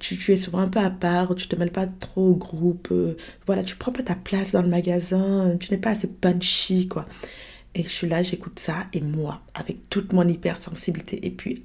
tu, 0.00 0.18
tu, 0.18 0.32
es 0.32 0.36
souvent 0.36 0.58
un 0.58 0.68
peu 0.68 0.80
à 0.80 0.90
part, 0.90 1.34
tu 1.34 1.48
te 1.48 1.56
mêles 1.56 1.72
pas 1.72 1.86
trop 1.86 2.28
au 2.28 2.36
groupe, 2.36 2.88
euh, 2.92 3.16
voilà, 3.46 3.64
tu 3.64 3.76
prends 3.76 3.90
pas 3.92 4.02
ta 4.02 4.14
place 4.14 4.52
dans 4.52 4.62
le 4.62 4.68
magasin, 4.68 5.56
tu 5.58 5.70
n'es 5.72 5.78
pas 5.78 5.90
assez 5.90 6.08
punchy, 6.08 6.88
quoi. 6.88 7.06
Et 7.74 7.82
je 7.82 7.88
suis 7.88 8.08
là, 8.08 8.22
j'écoute 8.22 8.58
ça, 8.58 8.86
et 8.92 9.00
moi, 9.00 9.42
avec 9.54 9.88
toute 9.90 10.12
mon 10.12 10.28
hypersensibilité, 10.28 11.26
et 11.26 11.30
puis, 11.30 11.64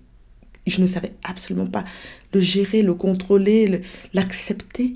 je 0.68 0.82
ne 0.82 0.88
savais 0.88 1.14
absolument 1.24 1.68
pas 1.68 1.86
le 2.34 2.40
gérer, 2.40 2.82
le 2.82 2.94
contrôler, 2.94 3.82
l'accepter. 4.14 4.96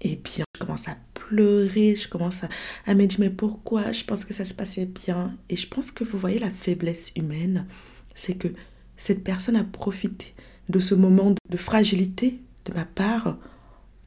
Eh 0.00 0.16
bien, 0.16 0.44
je 0.54 0.60
commence 0.64 0.88
à 0.88 0.96
pleurer, 1.28 1.96
je 1.96 2.08
commence 2.08 2.44
à, 2.86 2.94
me 2.94 3.06
dire 3.06 3.20
mais 3.20 3.30
pourquoi? 3.30 3.92
Je 3.92 4.04
pense 4.04 4.24
que 4.24 4.34
ça 4.34 4.44
se 4.44 4.54
passait 4.54 4.86
bien. 4.86 5.34
Et 5.48 5.56
je 5.56 5.66
pense 5.66 5.90
que 5.90 6.04
vous 6.04 6.18
voyez 6.18 6.38
la 6.38 6.50
faiblesse 6.50 7.12
humaine, 7.16 7.66
c'est 8.14 8.34
que 8.34 8.48
cette 8.96 9.24
personne 9.24 9.56
a 9.56 9.64
profité 9.64 10.34
de 10.68 10.78
ce 10.78 10.94
moment 10.94 11.34
de 11.50 11.56
fragilité 11.56 12.40
de 12.64 12.72
ma 12.72 12.84
part 12.84 13.36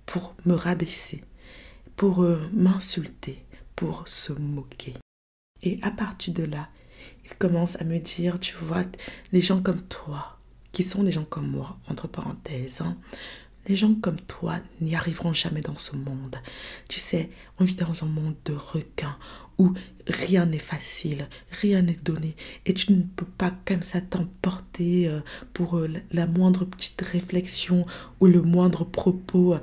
pour 0.06 0.36
me 0.46 0.54
rabaisser, 0.54 1.24
pour 1.96 2.24
euh, 2.24 2.40
m'insulter, 2.54 3.44
pour 3.76 4.08
se 4.08 4.34
moquer. 4.34 4.94
Et 5.62 5.80
à 5.82 5.92
partir 5.92 6.34
de 6.34 6.44
là, 6.44 6.70
il 7.26 7.36
commence 7.38 7.80
à 7.82 7.84
me 7.84 8.00
dire, 8.00 8.40
tu 8.40 8.56
vois, 8.56 8.84
les 9.32 9.42
gens 9.42 9.62
comme 9.62 9.82
toi, 9.82 10.40
qui 10.72 10.84
sont 10.84 11.04
les 11.04 11.12
gens 11.12 11.26
comme 11.26 11.48
moi, 11.48 11.78
entre 11.90 12.08
parenthèses, 12.08 12.82
hein, 12.82 12.98
les 13.68 13.76
gens 13.76 13.94
comme 13.96 14.20
toi 14.20 14.58
n'y 14.82 14.96
arriveront 14.96 15.34
jamais 15.34 15.62
dans 15.62 15.78
ce 15.78 15.96
monde. 15.96 16.38
Tu 16.88 17.00
sais, 17.00 17.30
on 17.60 17.66
vit 17.66 17.76
dans 17.76 18.04
un 18.04 18.08
monde 18.08 18.36
de 18.46 18.54
requins 18.54 19.18
où 19.58 19.74
rien 20.08 20.46
n'est 20.46 20.60
facile, 20.60 21.28
rien 21.52 21.82
n'est 21.82 22.00
donné 22.04 22.36
et 22.66 22.74
tu 22.74 22.94
ne 22.94 23.02
peux 23.02 23.26
pas 23.26 23.54
comme 23.66 23.84
ça 23.84 24.02
t'emporter 24.02 25.08
euh, 25.08 25.20
pour 25.54 25.78
euh, 25.78 25.90
la 26.12 26.28
moindre 26.28 26.66
petite 26.66 27.02
réflexion 27.02 27.86
ou 28.20 28.28
le 28.28 28.42
moindre 28.42 28.86
propos. 28.86 29.56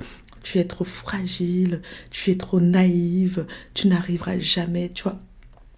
Tu 0.43 0.59
es 0.59 0.65
trop 0.65 0.83
fragile, 0.83 1.81
tu 2.11 2.29
es 2.29 2.37
trop 2.37 2.59
naïve, 2.59 3.47
tu 3.73 3.87
n'arriveras 3.87 4.37
jamais, 4.37 4.91
tu 4.93 5.03
vois. 5.03 5.19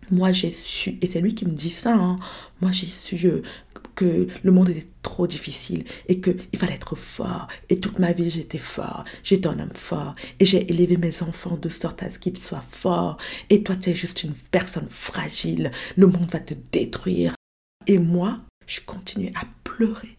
Moi, 0.10 0.32
j'ai 0.32 0.52
su, 0.52 0.98
et 1.02 1.08
c'est 1.08 1.20
lui 1.20 1.36
qui 1.36 1.46
me 1.46 1.52
dit 1.52 1.70
ça, 1.70 1.94
hein, 1.94 2.18
moi 2.62 2.72
j'ai 2.72 2.86
su 2.88 3.28
euh, 3.28 3.42
que 3.98 4.28
le 4.44 4.52
monde 4.52 4.70
était 4.70 4.88
trop 5.02 5.26
difficile 5.26 5.84
et 6.08 6.22
qu'il 6.22 6.58
fallait 6.58 6.76
être 6.76 6.96
fort. 6.96 7.48
Et 7.68 7.80
toute 7.80 7.98
ma 7.98 8.14
vie, 8.14 8.30
j'étais 8.30 8.60
fort. 8.60 9.04
J'étais 9.24 9.48
un 9.48 9.60
homme 9.60 9.74
fort. 9.74 10.16
Et 10.40 10.46
j'ai 10.46 10.72
élevé 10.72 10.98
mes 10.98 11.24
enfants 11.24 11.58
de 11.58 11.68
sorte 11.68 12.04
à 12.04 12.10
ce 12.12 12.20
qu'ils 12.20 12.38
soient 12.38 12.64
forts. 12.70 13.18
Et 13.50 13.64
toi, 13.64 13.76
tu 13.76 13.90
es 13.90 13.96
juste 13.96 14.24
une 14.24 14.36
personne 14.52 14.88
fragile. 14.90 15.72
Le 15.98 16.06
monde 16.06 16.30
va 16.32 16.40
te 16.40 16.54
détruire. 16.72 17.34
Et 17.88 17.98
moi, 17.98 18.40
je 18.68 18.82
continuais 18.82 19.34
à 19.36 19.46
pleurer. 19.64 20.16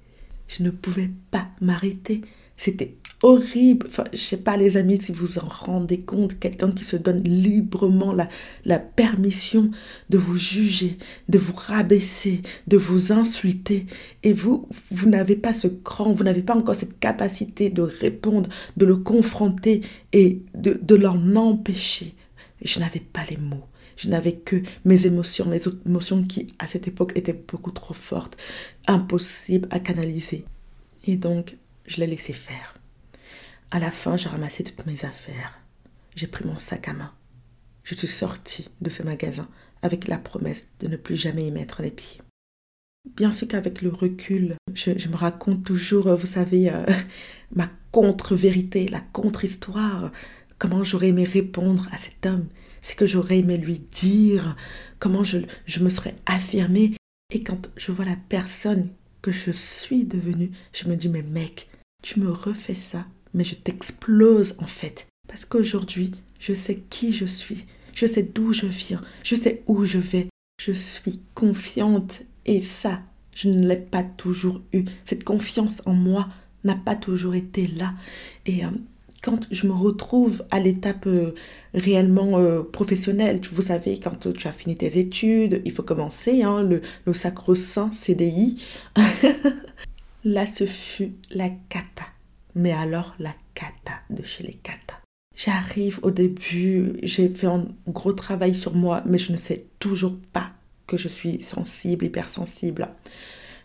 Je 0.48 0.64
ne 0.64 0.70
pouvais 0.70 1.10
pas 1.30 1.46
m'arrêter. 1.60 2.22
C'était 2.56 2.96
horrible. 3.22 3.86
Enfin, 3.88 4.04
je 4.12 4.18
sais 4.18 4.36
pas, 4.38 4.56
les 4.56 4.76
amis, 4.76 5.00
si 5.00 5.12
vous 5.12 5.38
en 5.38 5.48
rendez 5.48 6.00
compte, 6.00 6.38
quelqu'un 6.38 6.70
qui 6.70 6.84
se 6.84 6.96
donne 6.96 7.22
librement 7.22 8.12
la, 8.12 8.28
la 8.64 8.78
permission 8.78 9.70
de 10.10 10.18
vous 10.18 10.36
juger, 10.36 10.98
de 11.28 11.38
vous 11.38 11.54
rabaisser, 11.54 12.42
de 12.66 12.76
vous 12.76 13.12
insulter. 13.12 13.86
Et 14.22 14.32
vous, 14.32 14.68
vous 14.90 15.08
n'avez 15.08 15.36
pas 15.36 15.52
ce 15.52 15.68
cran, 15.68 16.12
vous 16.12 16.24
n'avez 16.24 16.42
pas 16.42 16.56
encore 16.56 16.76
cette 16.76 16.98
capacité 16.98 17.70
de 17.70 17.82
répondre, 17.82 18.48
de 18.76 18.86
le 18.86 18.96
confronter 18.96 19.80
et 20.12 20.42
de, 20.54 20.78
de 20.80 20.94
l'en 20.94 21.36
empêcher. 21.36 22.14
Je 22.62 22.80
n'avais 22.80 23.00
pas 23.00 23.24
les 23.30 23.36
mots. 23.36 23.66
Je 23.96 24.08
n'avais 24.08 24.34
que 24.34 24.62
mes 24.84 25.06
émotions, 25.06 25.46
mes 25.46 25.60
émotions 25.84 26.22
qui, 26.22 26.46
à 26.60 26.68
cette 26.68 26.86
époque, 26.86 27.12
étaient 27.16 27.32
beaucoup 27.32 27.72
trop 27.72 27.94
fortes, 27.94 28.36
impossibles 28.86 29.66
à 29.72 29.80
canaliser. 29.80 30.44
Et 31.04 31.16
donc, 31.16 31.56
je 31.84 31.96
l'ai 31.96 32.06
laissé 32.06 32.32
faire. 32.32 32.77
À 33.70 33.78
la 33.78 33.90
fin, 33.90 34.16
j'ai 34.16 34.30
ramassé 34.30 34.64
toutes 34.64 34.86
mes 34.86 35.04
affaires. 35.04 35.60
J'ai 36.16 36.26
pris 36.26 36.46
mon 36.46 36.58
sac 36.58 36.88
à 36.88 36.94
main. 36.94 37.12
Je 37.84 37.94
suis 37.94 38.08
sortie 38.08 38.70
de 38.80 38.88
ce 38.88 39.02
magasin 39.02 39.46
avec 39.82 40.08
la 40.08 40.16
promesse 40.16 40.68
de 40.80 40.88
ne 40.88 40.96
plus 40.96 41.16
jamais 41.16 41.46
y 41.46 41.50
mettre 41.50 41.82
les 41.82 41.90
pieds. 41.90 42.20
Bien 43.14 43.30
sûr 43.30 43.46
qu'avec 43.46 43.82
le 43.82 43.90
recul, 43.90 44.54
je, 44.74 45.08
me 45.08 45.16
raconte 45.16 45.64
toujours, 45.64 46.14
vous 46.16 46.26
savez, 46.26 46.70
euh, 46.70 46.86
ma 47.54 47.70
contre-vérité, 47.92 48.88
la 48.88 49.00
contre-histoire, 49.00 50.12
comment 50.58 50.82
j'aurais 50.82 51.08
aimé 51.08 51.24
répondre 51.24 51.88
à 51.92 51.98
cet 51.98 52.24
homme, 52.24 52.48
ce 52.80 52.94
que 52.94 53.06
j'aurais 53.06 53.38
aimé 53.40 53.58
lui 53.58 53.80
dire, 53.92 54.56
comment 54.98 55.24
je, 55.24 55.38
je 55.66 55.80
me 55.80 55.90
serais 55.90 56.16
affirmée? 56.24 56.94
Et 57.32 57.40
quand 57.40 57.70
je 57.76 57.92
vois 57.92 58.06
la 58.06 58.16
personne 58.28 58.88
que 59.20 59.30
je 59.30 59.50
suis 59.50 60.04
devenue, 60.04 60.52
je 60.72 60.88
me 60.88 60.96
dis, 60.96 61.10
mais 61.10 61.22
mec, 61.22 61.68
tu 62.02 62.20
me 62.20 62.30
refais 62.30 62.74
ça? 62.74 63.06
Mais 63.38 63.44
je 63.44 63.54
t'explose 63.54 64.56
en 64.58 64.66
fait. 64.66 65.06
Parce 65.28 65.44
qu'aujourd'hui, 65.44 66.10
je 66.40 66.52
sais 66.52 66.74
qui 66.74 67.12
je 67.12 67.24
suis, 67.24 67.66
je 67.94 68.04
sais 68.04 68.24
d'où 68.24 68.52
je 68.52 68.66
viens, 68.66 69.00
je 69.22 69.36
sais 69.36 69.62
où 69.68 69.84
je 69.84 69.98
vais, 69.98 70.26
je 70.60 70.72
suis 70.72 71.20
confiante 71.34 72.22
et 72.46 72.60
ça, 72.60 73.00
je 73.36 73.48
ne 73.48 73.68
l'ai 73.68 73.76
pas 73.76 74.02
toujours 74.02 74.60
eu. 74.72 74.84
Cette 75.04 75.22
confiance 75.22 75.82
en 75.86 75.94
moi 75.94 76.28
n'a 76.64 76.74
pas 76.74 76.96
toujours 76.96 77.36
été 77.36 77.68
là. 77.68 77.94
Et 78.44 78.64
euh, 78.64 78.70
quand 79.22 79.46
je 79.52 79.68
me 79.68 79.72
retrouve 79.72 80.44
à 80.50 80.58
l'étape 80.58 81.06
euh, 81.06 81.36
réellement 81.74 82.38
euh, 82.38 82.64
professionnelle, 82.64 83.40
vous 83.52 83.62
savez, 83.62 84.00
quand 84.00 84.32
tu 84.32 84.48
as 84.48 84.52
fini 84.52 84.76
tes 84.76 84.98
études, 84.98 85.62
il 85.64 85.70
faut 85.70 85.84
commencer, 85.84 86.42
hein, 86.42 86.64
le, 86.64 86.82
le 87.04 87.12
sacro-saint 87.12 87.92
CDI. 87.92 88.64
là, 90.24 90.44
ce 90.44 90.66
fut 90.66 91.12
la 91.30 91.50
cata 91.68 92.06
mais 92.54 92.72
alors 92.72 93.14
la 93.18 93.34
cata 93.54 94.02
de 94.10 94.22
chez 94.22 94.44
les 94.44 94.54
cata. 94.54 95.00
J'arrive 95.36 96.00
au 96.02 96.10
début, 96.10 96.94
j'ai 97.02 97.28
fait 97.28 97.46
un 97.46 97.66
gros 97.86 98.12
travail 98.12 98.54
sur 98.54 98.74
moi, 98.74 99.02
mais 99.06 99.18
je 99.18 99.30
ne 99.30 99.36
sais 99.36 99.66
toujours 99.78 100.16
pas 100.32 100.50
que 100.86 100.96
je 100.96 101.06
suis 101.06 101.40
sensible, 101.40 102.06
hypersensible. 102.06 102.88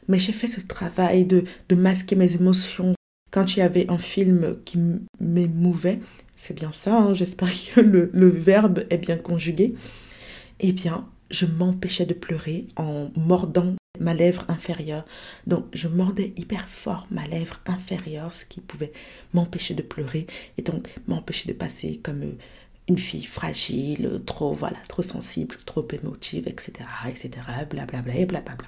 Mais 0.08 0.20
j'ai 0.20 0.34
fait 0.34 0.48
ce 0.48 0.62
travail 0.62 1.26
de, 1.26 1.46
de 1.70 1.76
masquer 1.76 2.16
mes 2.16 2.36
émotions. 2.36 2.94
Quand 3.32 3.56
il 3.56 3.60
y 3.60 3.64
avait 3.64 3.90
un 3.90 3.98
film 3.98 4.58
qui 4.66 4.78
m'émouvait, 5.20 6.00
c'est 6.36 6.54
bien 6.54 6.72
ça, 6.72 6.96
hein, 6.96 7.14
j'espère 7.16 7.50
que 7.74 7.82
le, 7.82 8.12
le 8.14 8.28
verbe 8.28 8.86
est 8.92 8.98
bien 8.98 9.18
conjugué, 9.18 9.74
eh 10.60 10.74
bien, 10.74 11.08
je 11.32 11.48
m'empêchais 11.48 12.06
de 12.06 12.14
pleurer 12.14 12.68
en 12.76 13.10
mordant 13.16 13.74
ma 14.00 14.14
lèvre 14.14 14.46
inférieure. 14.48 15.06
Donc 15.46 15.66
je 15.74 15.88
mordais 15.88 16.34
hyper 16.36 16.68
fort 16.68 17.08
ma 17.12 17.28
lèvre 17.28 17.60
inférieure, 17.68 18.34
ce 18.34 18.46
qui 18.46 18.60
pouvait 18.60 18.92
m'empêcher 19.34 19.76
de 19.76 19.84
pleurer 19.84 20.26
et 20.58 20.62
donc 20.62 20.96
m'empêcher 21.08 21.52
de 21.52 21.58
passer 21.58 22.00
comme 22.02 22.24
euh, 22.24 22.38
une 22.88 22.98
fille 22.98 23.24
fragile, 23.24 24.22
trop 24.26 24.54
voilà, 24.54 24.78
trop 24.90 25.04
sensible, 25.04 25.56
trop 25.66 25.88
émotive, 25.92 26.48
etc., 26.48 26.74
etc., 27.08 27.30
blablabla 27.70 28.16
et 28.16 28.26
blablabla. 28.26 28.68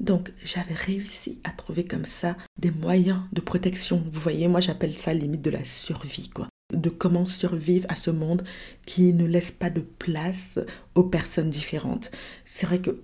Donc 0.00 0.32
j'avais 0.42 0.74
réussi 0.74 1.38
à 1.44 1.50
trouver 1.50 1.84
comme 1.84 2.04
ça 2.04 2.36
des 2.58 2.70
moyens 2.70 3.20
de 3.32 3.40
protection. 3.40 4.02
Vous 4.10 4.20
voyez, 4.20 4.48
moi 4.48 4.60
j'appelle 4.60 4.96
ça 4.96 5.14
limite 5.14 5.42
de 5.42 5.50
la 5.50 5.64
survie, 5.64 6.28
quoi 6.28 6.48
de 6.72 6.88
comment 6.88 7.26
survivre 7.26 7.86
à 7.88 7.96
ce 7.96 8.10
monde 8.10 8.44
qui 8.86 9.12
ne 9.12 9.26
laisse 9.26 9.50
pas 9.50 9.70
de 9.70 9.80
place 9.80 10.60
aux 10.94 11.02
personnes 11.02 11.50
différentes. 11.50 12.12
C'est 12.44 12.66
vrai 12.66 12.80
que 12.80 13.02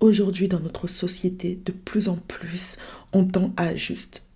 aujourd'hui 0.00 0.48
dans 0.48 0.60
notre 0.60 0.88
société, 0.88 1.58
de 1.64 1.72
plus 1.72 2.08
en 2.08 2.16
plus, 2.16 2.76
on 3.12 3.24
tend 3.24 3.52
à 3.56 3.74
juste 3.74 4.26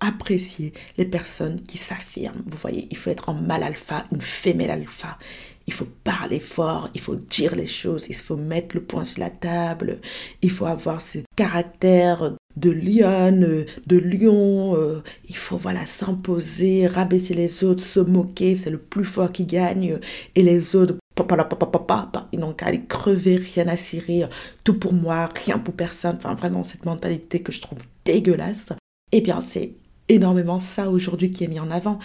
apprécier 0.00 0.72
les 0.98 1.04
personnes 1.04 1.62
qui 1.62 1.78
s'affirment. 1.78 2.42
Vous 2.46 2.58
voyez, 2.58 2.88
il 2.90 2.96
faut 2.96 3.10
être 3.10 3.28
en 3.28 3.34
mâle 3.34 3.62
alpha, 3.62 4.04
une 4.12 4.20
femelle 4.20 4.70
alpha. 4.70 5.16
Il 5.68 5.72
faut 5.72 5.86
parler 6.02 6.40
fort, 6.40 6.90
il 6.94 7.00
faut 7.00 7.14
dire 7.14 7.54
les 7.54 7.68
choses, 7.68 8.06
il 8.08 8.16
faut 8.16 8.36
mettre 8.36 8.74
le 8.74 8.82
poing 8.82 9.04
sur 9.04 9.20
la 9.20 9.30
table, 9.30 10.00
il 10.42 10.50
faut 10.50 10.66
avoir 10.66 11.00
ce 11.00 11.18
caractère 11.36 12.32
de 12.56 12.70
lionne, 12.70 13.64
de 13.86 13.96
lion, 13.96 14.76
euh, 14.76 15.02
il 15.28 15.36
faut 15.36 15.56
voilà 15.56 15.86
s'imposer, 15.86 16.88
rabaisser 16.88 17.34
les 17.34 17.62
autres, 17.62 17.84
se 17.84 18.00
moquer, 18.00 18.56
c'est 18.56 18.70
le 18.70 18.78
plus 18.78 19.04
fort 19.04 19.30
qui 19.30 19.44
gagne 19.44 19.98
et 20.34 20.42
les 20.42 20.74
autres 20.74 20.96
ils 22.32 22.38
n'ont 22.38 22.52
qu'à 22.52 22.66
aller 22.66 22.82
crever, 22.86 23.36
rien 23.36 23.68
à 23.68 23.76
cirer, 23.76 24.24
tout 24.64 24.78
pour 24.78 24.92
moi, 24.92 25.30
rien 25.44 25.58
pour 25.58 25.74
personne. 25.74 26.16
Enfin, 26.16 26.34
vraiment, 26.34 26.64
cette 26.64 26.84
mentalité 26.84 27.40
que 27.42 27.52
je 27.52 27.60
trouve 27.60 27.78
dégueulasse. 28.04 28.72
Eh 29.12 29.20
bien, 29.20 29.40
c'est 29.40 29.74
énormément 30.08 30.60
ça 30.60 30.90
aujourd'hui 30.90 31.30
qui 31.30 31.44
est 31.44 31.48
mis 31.48 31.60
en 31.60 31.70
avant. 31.70 31.98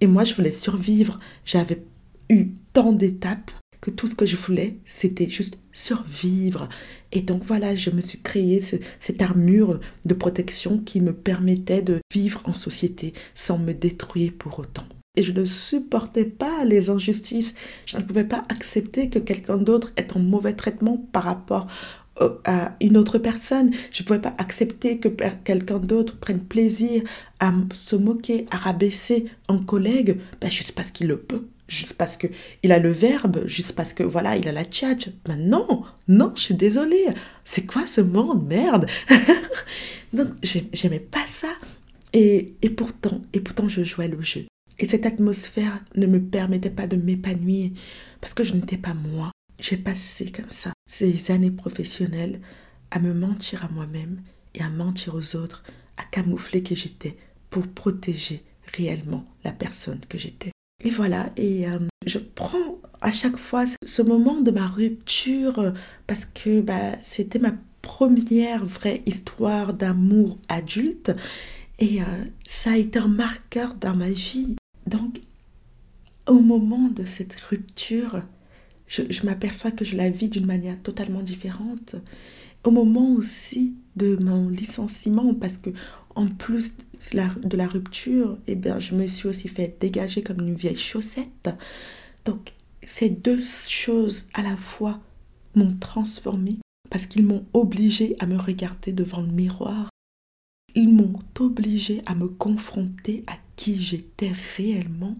Et 0.00 0.06
moi, 0.06 0.24
je 0.24 0.34
voulais 0.34 0.52
survivre. 0.52 1.18
J'avais 1.44 1.82
eu 2.28 2.48
tant 2.72 2.92
d'étapes 2.92 3.50
que 3.80 3.90
tout 3.90 4.06
ce 4.06 4.14
que 4.14 4.26
je 4.26 4.36
voulais, 4.36 4.76
c'était 4.84 5.28
juste 5.28 5.58
survivre. 5.72 6.68
Et 7.12 7.22
donc 7.22 7.42
voilà, 7.44 7.74
je 7.74 7.90
me 7.90 8.00
suis 8.00 8.20
créé 8.20 8.60
cette 8.60 9.22
armure 9.22 9.80
de 10.04 10.14
protection 10.14 10.78
qui 10.78 11.00
me 11.00 11.12
permettait 11.12 11.82
de 11.82 12.00
vivre 12.12 12.42
en 12.44 12.54
société 12.54 13.14
sans 13.34 13.58
me 13.58 13.72
détruire 13.72 14.32
pour 14.38 14.58
autant. 14.58 14.86
Et 15.20 15.22
je 15.22 15.32
ne 15.32 15.44
supportais 15.44 16.24
pas 16.24 16.64
les 16.64 16.88
injustices. 16.88 17.52
Je 17.84 17.98
ne 17.98 18.02
pouvais 18.02 18.24
pas 18.24 18.42
accepter 18.48 19.10
que 19.10 19.18
quelqu'un 19.18 19.58
d'autre 19.58 19.92
ait 19.98 20.06
un 20.16 20.20
mauvais 20.20 20.54
traitement 20.54 20.96
par 21.12 21.24
rapport 21.24 21.66
à 22.44 22.72
une 22.80 22.96
autre 22.96 23.18
personne. 23.18 23.70
Je 23.92 24.02
ne 24.02 24.06
pouvais 24.06 24.18
pas 24.18 24.34
accepter 24.38 24.96
que 24.96 25.08
quelqu'un 25.44 25.78
d'autre 25.78 26.18
prenne 26.18 26.40
plaisir 26.40 27.02
à 27.38 27.52
se 27.74 27.96
moquer, 27.96 28.46
à 28.50 28.56
rabaisser 28.56 29.26
un 29.48 29.58
collègue, 29.58 30.18
ben 30.40 30.50
juste 30.50 30.72
parce 30.72 30.90
qu'il 30.90 31.08
le 31.08 31.18
peut, 31.18 31.44
juste 31.68 31.94
parce 31.94 32.16
qu'il 32.16 32.72
a 32.72 32.78
le 32.78 32.90
verbe, 32.90 33.46
juste 33.46 33.72
parce 33.72 33.92
que 33.92 34.02
voilà, 34.02 34.38
il 34.38 34.48
a 34.48 34.52
la 34.52 34.64
tchatch. 34.64 35.10
Ben 35.26 35.36
non, 35.36 35.84
non, 36.08 36.32
je 36.34 36.40
suis 36.40 36.54
désolée. 36.54 37.06
C'est 37.44 37.66
quoi 37.66 37.86
ce 37.86 38.00
monde, 38.00 38.46
merde 38.46 38.86
Donc, 40.14 40.28
j'aimais 40.42 40.98
pas 40.98 41.26
ça. 41.26 41.48
Et, 42.14 42.54
et 42.62 42.70
pourtant, 42.70 43.20
et 43.34 43.40
pourtant, 43.40 43.68
je 43.68 43.84
jouais 43.84 44.08
le 44.08 44.20
jeu. 44.20 44.49
Et 44.80 44.86
cette 44.86 45.04
atmosphère 45.04 45.84
ne 45.94 46.06
me 46.06 46.20
permettait 46.20 46.70
pas 46.70 46.86
de 46.86 46.96
m'épanouir 46.96 47.70
parce 48.20 48.32
que 48.32 48.44
je 48.44 48.54
n'étais 48.54 48.78
pas 48.78 48.94
moi. 48.94 49.30
J'ai 49.58 49.76
passé 49.76 50.32
comme 50.32 50.48
ça 50.48 50.72
ces 50.88 51.30
années 51.30 51.50
professionnelles 51.50 52.40
à 52.90 52.98
me 52.98 53.12
mentir 53.12 53.64
à 53.64 53.68
moi-même 53.68 54.22
et 54.54 54.62
à 54.62 54.70
mentir 54.70 55.14
aux 55.14 55.36
autres, 55.36 55.62
à 55.98 56.04
camoufler 56.04 56.62
qui 56.62 56.74
j'étais 56.74 57.16
pour 57.50 57.66
protéger 57.68 58.42
réellement 58.74 59.26
la 59.44 59.52
personne 59.52 60.00
que 60.08 60.16
j'étais. 60.16 60.50
Et 60.82 60.88
voilà, 60.88 61.30
et 61.36 61.68
euh, 61.68 61.78
je 62.06 62.18
prends 62.18 62.78
à 63.02 63.12
chaque 63.12 63.36
fois 63.36 63.66
ce 63.84 64.00
moment 64.00 64.40
de 64.40 64.50
ma 64.50 64.66
rupture 64.66 65.74
parce 66.06 66.24
que 66.24 66.62
bah, 66.62 66.98
c'était 67.00 67.38
ma 67.38 67.52
première 67.82 68.64
vraie 68.64 69.02
histoire 69.04 69.74
d'amour 69.74 70.38
adulte 70.48 71.12
et 71.78 72.00
euh, 72.00 72.04
ça 72.46 72.72
a 72.72 72.76
été 72.76 72.98
un 72.98 73.08
marqueur 73.08 73.74
dans 73.74 73.94
ma 73.94 74.10
vie. 74.10 74.56
Donc, 74.86 75.20
au 76.26 76.40
moment 76.40 76.88
de 76.88 77.04
cette 77.04 77.34
rupture, 77.34 78.22
je, 78.86 79.24
m'aperçois 79.24 79.70
que 79.70 79.84
je 79.84 79.96
la 79.96 80.10
vis 80.10 80.28
d'une 80.28 80.46
manière 80.46 80.80
totalement 80.82 81.22
différente. 81.22 81.96
Au 82.64 82.70
moment 82.70 83.12
aussi 83.12 83.74
de 83.96 84.16
mon 84.16 84.48
licenciement, 84.48 85.32
parce 85.34 85.56
que 85.56 85.70
en 86.14 86.26
plus 86.26 86.74
de 87.12 87.56
la, 87.56 87.66
rupture, 87.66 88.36
eh 88.46 88.56
bien, 88.56 88.78
je 88.78 88.94
me 88.94 89.06
suis 89.06 89.28
aussi 89.28 89.48
fait 89.48 89.76
dégager 89.80 90.22
comme 90.22 90.40
une 90.40 90.54
vieille 90.54 90.76
chaussette. 90.76 91.50
Donc, 92.24 92.52
ces 92.82 93.08
deux 93.08 93.40
choses 93.68 94.26
à 94.34 94.42
la 94.42 94.56
fois 94.56 95.00
m'ont 95.54 95.76
transformée 95.78 96.58
parce 96.90 97.06
qu'ils 97.06 97.24
m'ont 97.24 97.46
obligé 97.54 98.16
à 98.18 98.26
me 98.26 98.36
regarder 98.36 98.92
devant 98.92 99.20
le 99.20 99.28
miroir. 99.28 99.88
Ils 100.74 100.92
m'ont 100.92 101.18
obligé 101.38 102.02
à 102.06 102.14
me 102.14 102.28
confronter 102.28 103.24
à 103.26 103.34
qui 103.60 103.78
j'étais 103.78 104.32
réellement. 104.56 105.18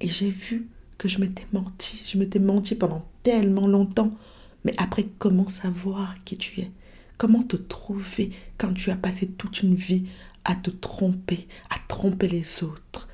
Et 0.00 0.08
j'ai 0.08 0.30
vu 0.30 0.68
que 0.96 1.06
je 1.06 1.18
m'étais 1.18 1.44
menti. 1.52 2.02
Je 2.06 2.16
m'étais 2.16 2.38
menti 2.38 2.74
pendant 2.74 3.06
tellement 3.22 3.66
longtemps. 3.66 4.16
Mais 4.64 4.72
après, 4.78 5.06
comment 5.18 5.50
savoir 5.50 6.14
qui 6.24 6.38
tu 6.38 6.62
es? 6.62 6.70
Comment 7.18 7.42
te 7.42 7.56
trouver 7.56 8.30
quand 8.56 8.72
tu 8.72 8.90
as 8.90 8.96
passé 8.96 9.28
toute 9.28 9.60
une 9.60 9.74
vie 9.74 10.06
à 10.46 10.54
te 10.54 10.70
tromper, 10.70 11.46
à 11.68 11.76
tromper 11.88 12.28
les 12.28 12.64
autres? 12.64 13.10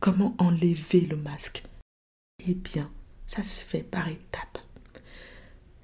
Comment 0.00 0.34
enlever 0.38 1.02
le 1.02 1.16
masque? 1.16 1.62
Eh 2.46 2.54
bien, 2.54 2.90
ça 3.26 3.42
se 3.42 3.62
fait 3.62 3.82
par 3.82 4.08
étapes. 4.08 4.58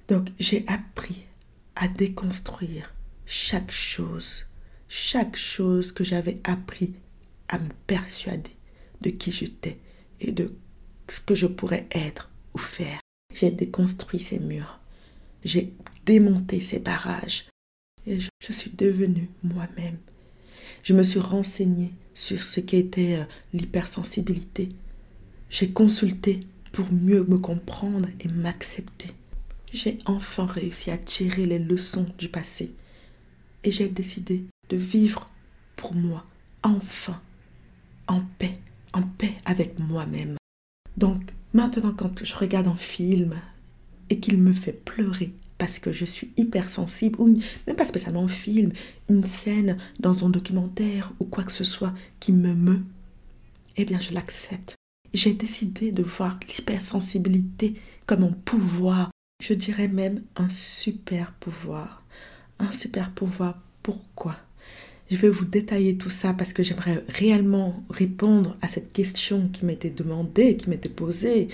Donc, 0.07 0.29
j'ai 0.39 0.65
appris 0.67 1.25
à 1.75 1.87
déconstruire 1.87 2.91
chaque 3.27 3.71
chose, 3.71 4.47
chaque 4.87 5.35
chose 5.35 5.91
que 5.91 6.03
j'avais 6.03 6.41
appris 6.43 6.95
à 7.49 7.59
me 7.59 7.69
persuader 7.87 8.55
de 9.01 9.09
qui 9.09 9.31
j'étais 9.31 9.77
et 10.21 10.31
de 10.31 10.53
ce 11.09 11.19
que 11.19 11.35
je 11.35 11.47
pourrais 11.47 11.87
être 11.91 12.29
ou 12.53 12.57
faire. 12.57 12.99
J'ai 13.33 13.51
déconstruit 13.51 14.19
ces 14.19 14.39
murs. 14.39 14.79
J'ai 15.43 15.73
démonté 16.05 16.61
ces 16.61 16.79
barrages. 16.79 17.47
Et 18.07 18.19
je, 18.19 18.29
suis 18.51 18.71
devenue 18.71 19.29
moi-même. 19.43 19.97
Je 20.83 20.93
me 20.93 21.03
suis 21.03 21.19
renseignée 21.19 21.91
sur 22.13 22.41
ce 22.41 22.59
qu'était 22.59 23.17
euh, 23.17 23.23
l'hypersensibilité. 23.53 24.69
J'ai 25.49 25.71
consulté 25.71 26.41
pour 26.71 26.91
mieux 26.91 27.23
me 27.25 27.37
comprendre 27.37 28.09
et 28.19 28.27
m'accepter. 28.27 29.11
J'ai 29.71 29.97
enfin 30.05 30.45
réussi 30.45 30.89
à 30.91 30.97
tirer 30.97 31.45
les 31.45 31.59
leçons 31.59 32.07
du 32.17 32.29
passé. 32.29 32.71
Et 33.63 33.71
j'ai 33.71 33.87
décidé 33.87 34.45
de 34.69 34.77
vivre 34.77 35.29
pour 35.75 35.93
moi, 35.93 36.25
enfin, 36.63 37.21
en 38.09 38.21
paix, 38.37 38.59
en 38.91 39.03
paix 39.03 39.35
avec 39.45 39.79
moi-même. 39.79 40.35
Donc 40.97 41.21
maintenant 41.53 41.93
quand 41.95 42.25
je 42.25 42.35
regarde 42.35 42.67
un 42.67 42.75
film 42.75 43.35
et 44.09 44.19
qu'il 44.19 44.37
me 44.37 44.51
fait 44.51 44.73
pleurer 44.73 45.33
parce 45.57 45.77
que 45.77 45.91
je 45.91 46.05
suis 46.05 46.31
hypersensible, 46.37 47.19
ou 47.19 47.39
même 47.67 47.75
pas 47.75 47.85
spécialement 47.85 48.23
un 48.23 48.29
film, 48.29 48.71
une 49.09 49.25
scène 49.25 49.77
dans 49.99 50.25
un 50.25 50.29
documentaire 50.29 51.11
ou 51.19 51.25
quoi 51.25 51.43
que 51.43 51.51
ce 51.51 51.65
soit 51.65 51.93
qui 52.19 52.31
me 52.31 52.53
meut, 52.53 52.81
eh 53.77 53.85
bien 53.85 53.99
je 53.99 54.13
l'accepte. 54.13 54.75
J'ai 55.13 55.33
décidé 55.33 55.91
de 55.91 56.03
voir 56.03 56.39
l'hypersensibilité 56.47 57.75
comme 58.05 58.23
un 58.23 58.31
pouvoir, 58.31 59.11
je 59.43 59.53
dirais 59.53 59.87
même 59.87 60.23
un 60.35 60.49
super 60.49 61.33
pouvoir. 61.33 62.03
Un 62.59 62.71
super 62.71 63.11
pouvoir, 63.11 63.59
pourquoi? 63.83 64.37
Je 65.09 65.17
vais 65.17 65.29
vous 65.29 65.45
détailler 65.45 65.97
tout 65.97 66.09
ça 66.09 66.33
parce 66.33 66.53
que 66.53 66.63
j'aimerais 66.63 67.03
réellement 67.09 67.83
répondre 67.89 68.57
à 68.61 68.67
cette 68.67 68.93
question 68.93 69.49
qui 69.51 69.65
m'était 69.65 69.89
demandée, 69.89 70.55
qui 70.55 70.69
m'était 70.69 70.89
posée 70.89 71.47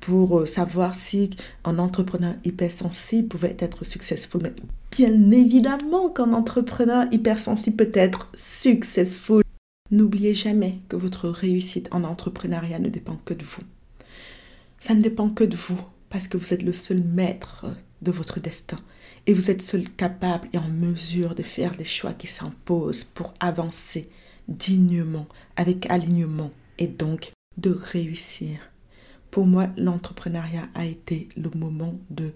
pour 0.00 0.40
euh, 0.40 0.46
savoir 0.46 0.94
si 0.94 1.30
un 1.64 1.78
entrepreneur 1.78 2.34
hypersensible 2.44 3.28
pouvait 3.28 3.56
être 3.58 3.84
successful. 3.84 4.42
Mais 4.42 4.52
bien 4.90 5.30
évidemment 5.30 6.08
qu'un 6.08 6.32
entrepreneur 6.32 7.06
hypersensible 7.12 7.76
peut 7.76 7.92
être 7.94 8.30
successful. 8.34 9.42
N'oubliez 9.90 10.34
jamais 10.34 10.78
que 10.88 10.96
votre 10.96 11.28
réussite 11.28 11.88
en 11.92 12.04
entrepreneuriat 12.04 12.78
ne 12.78 12.88
dépend 12.88 13.18
que 13.24 13.34
de 13.34 13.44
vous. 13.44 13.62
Ça 14.80 14.94
ne 14.94 15.02
dépend 15.02 15.28
que 15.28 15.44
de 15.44 15.56
vous 15.56 15.80
parce 16.08 16.28
que 16.28 16.38
vous 16.38 16.54
êtes 16.54 16.62
le 16.62 16.72
seul 16.72 17.02
maître 17.02 17.66
de 18.02 18.10
votre 18.10 18.40
destin 18.40 18.78
et 19.26 19.34
vous 19.34 19.50
êtes 19.50 19.62
seul 19.62 19.88
capable 19.88 20.48
et 20.52 20.58
en 20.58 20.68
mesure 20.68 21.34
de 21.34 21.42
faire 21.42 21.74
les 21.78 21.84
choix 21.84 22.12
qui 22.12 22.26
s'imposent 22.26 23.04
pour 23.04 23.32
avancer 23.40 24.08
dignement, 24.48 25.26
avec 25.56 25.90
alignement 25.90 26.50
et 26.78 26.86
donc 26.86 27.32
de 27.56 27.70
réussir. 27.70 28.58
Pour 29.30 29.46
moi, 29.46 29.68
l'entrepreneuriat 29.76 30.68
a 30.74 30.84
été 30.84 31.28
le 31.36 31.50
moment 31.56 31.98
de 32.10 32.32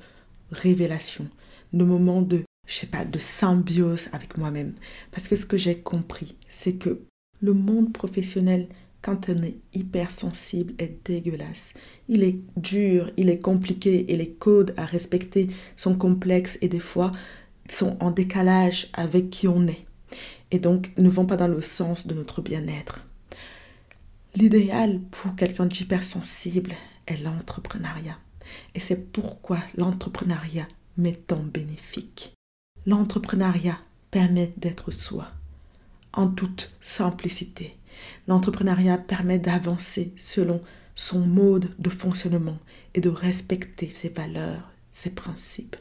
révélation, 0.50 1.28
le 1.72 1.84
moment 1.84 2.22
de, 2.22 2.42
je 2.66 2.74
sais 2.74 2.86
pas, 2.86 3.04
de 3.04 3.18
symbiose 3.18 4.08
avec 4.12 4.38
moi-même. 4.38 4.74
Parce 5.10 5.28
que 5.28 5.36
ce 5.36 5.46
que 5.46 5.58
j'ai 5.58 5.78
compris, 5.78 6.36
c'est 6.48 6.74
que 6.74 7.02
le 7.40 7.52
monde 7.52 7.92
professionnel 7.92 8.68
quand 9.02 9.28
on 9.28 9.42
est 9.42 9.58
hypersensible, 9.74 10.74
est 10.78 10.98
dégueulasse. 11.04 11.74
Il 12.08 12.22
est 12.22 12.38
dur, 12.56 13.10
il 13.16 13.28
est 13.28 13.38
compliqué 13.38 14.12
et 14.12 14.16
les 14.16 14.30
codes 14.30 14.74
à 14.76 14.84
respecter 14.84 15.48
sont 15.76 15.96
complexes 15.96 16.58
et 16.60 16.68
des 16.68 16.80
fois 16.80 17.12
sont 17.68 17.96
en 18.00 18.10
décalage 18.10 18.88
avec 18.92 19.30
qui 19.30 19.46
on 19.46 19.66
est. 19.66 19.84
Et 20.50 20.58
donc 20.58 20.90
ne 20.96 21.08
vont 21.08 21.26
pas 21.26 21.36
dans 21.36 21.48
le 21.48 21.62
sens 21.62 22.06
de 22.06 22.14
notre 22.14 22.42
bien-être. 22.42 23.04
L'idéal 24.34 25.00
pour 25.10 25.36
quelqu'un 25.36 25.66
d'hypersensible 25.66 26.72
est 27.06 27.22
l'entrepreneuriat. 27.22 28.18
Et 28.74 28.80
c'est 28.80 29.12
pourquoi 29.12 29.58
l'entrepreneuriat 29.76 30.68
m'est 30.96 31.26
tant 31.26 31.42
bénéfique. 31.42 32.32
L'entrepreneuriat 32.86 33.78
permet 34.10 34.52
d'être 34.56 34.90
soi, 34.90 35.28
en 36.12 36.28
toute 36.28 36.70
simplicité 36.80 37.76
L'entrepreneuriat 38.26 38.98
permet 38.98 39.38
d'avancer 39.38 40.12
selon 40.16 40.60
son 40.94 41.20
mode 41.20 41.70
de 41.78 41.90
fonctionnement 41.90 42.58
et 42.94 43.00
de 43.00 43.08
respecter 43.08 43.88
ses 43.88 44.08
valeurs, 44.08 44.72
ses 44.92 45.10
principes. 45.10 45.76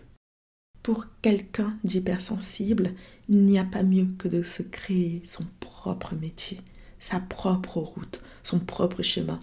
Pour 0.83 1.07
quelqu'un 1.21 1.77
d'hypersensible, 1.83 2.91
il 3.27 3.41
n'y 3.41 3.59
a 3.59 3.65
pas 3.65 3.83
mieux 3.83 4.07
que 4.17 4.27
de 4.27 4.43
se 4.43 4.61
créer 4.61 5.23
son 5.27 5.43
propre 5.59 6.15
métier, 6.15 6.61
sa 6.99 7.19
propre 7.19 7.79
route, 7.79 8.21
son 8.43 8.59
propre 8.59 9.01
chemin, 9.01 9.39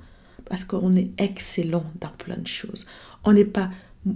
parce 0.46 0.64
qu'on 0.64 0.96
est 0.96 1.10
excellent 1.18 1.84
dans 2.00 2.08
plein 2.10 2.38
de 2.38 2.46
choses. 2.46 2.86
On 3.24 3.32
n'est 3.32 3.44
pas 3.44 3.70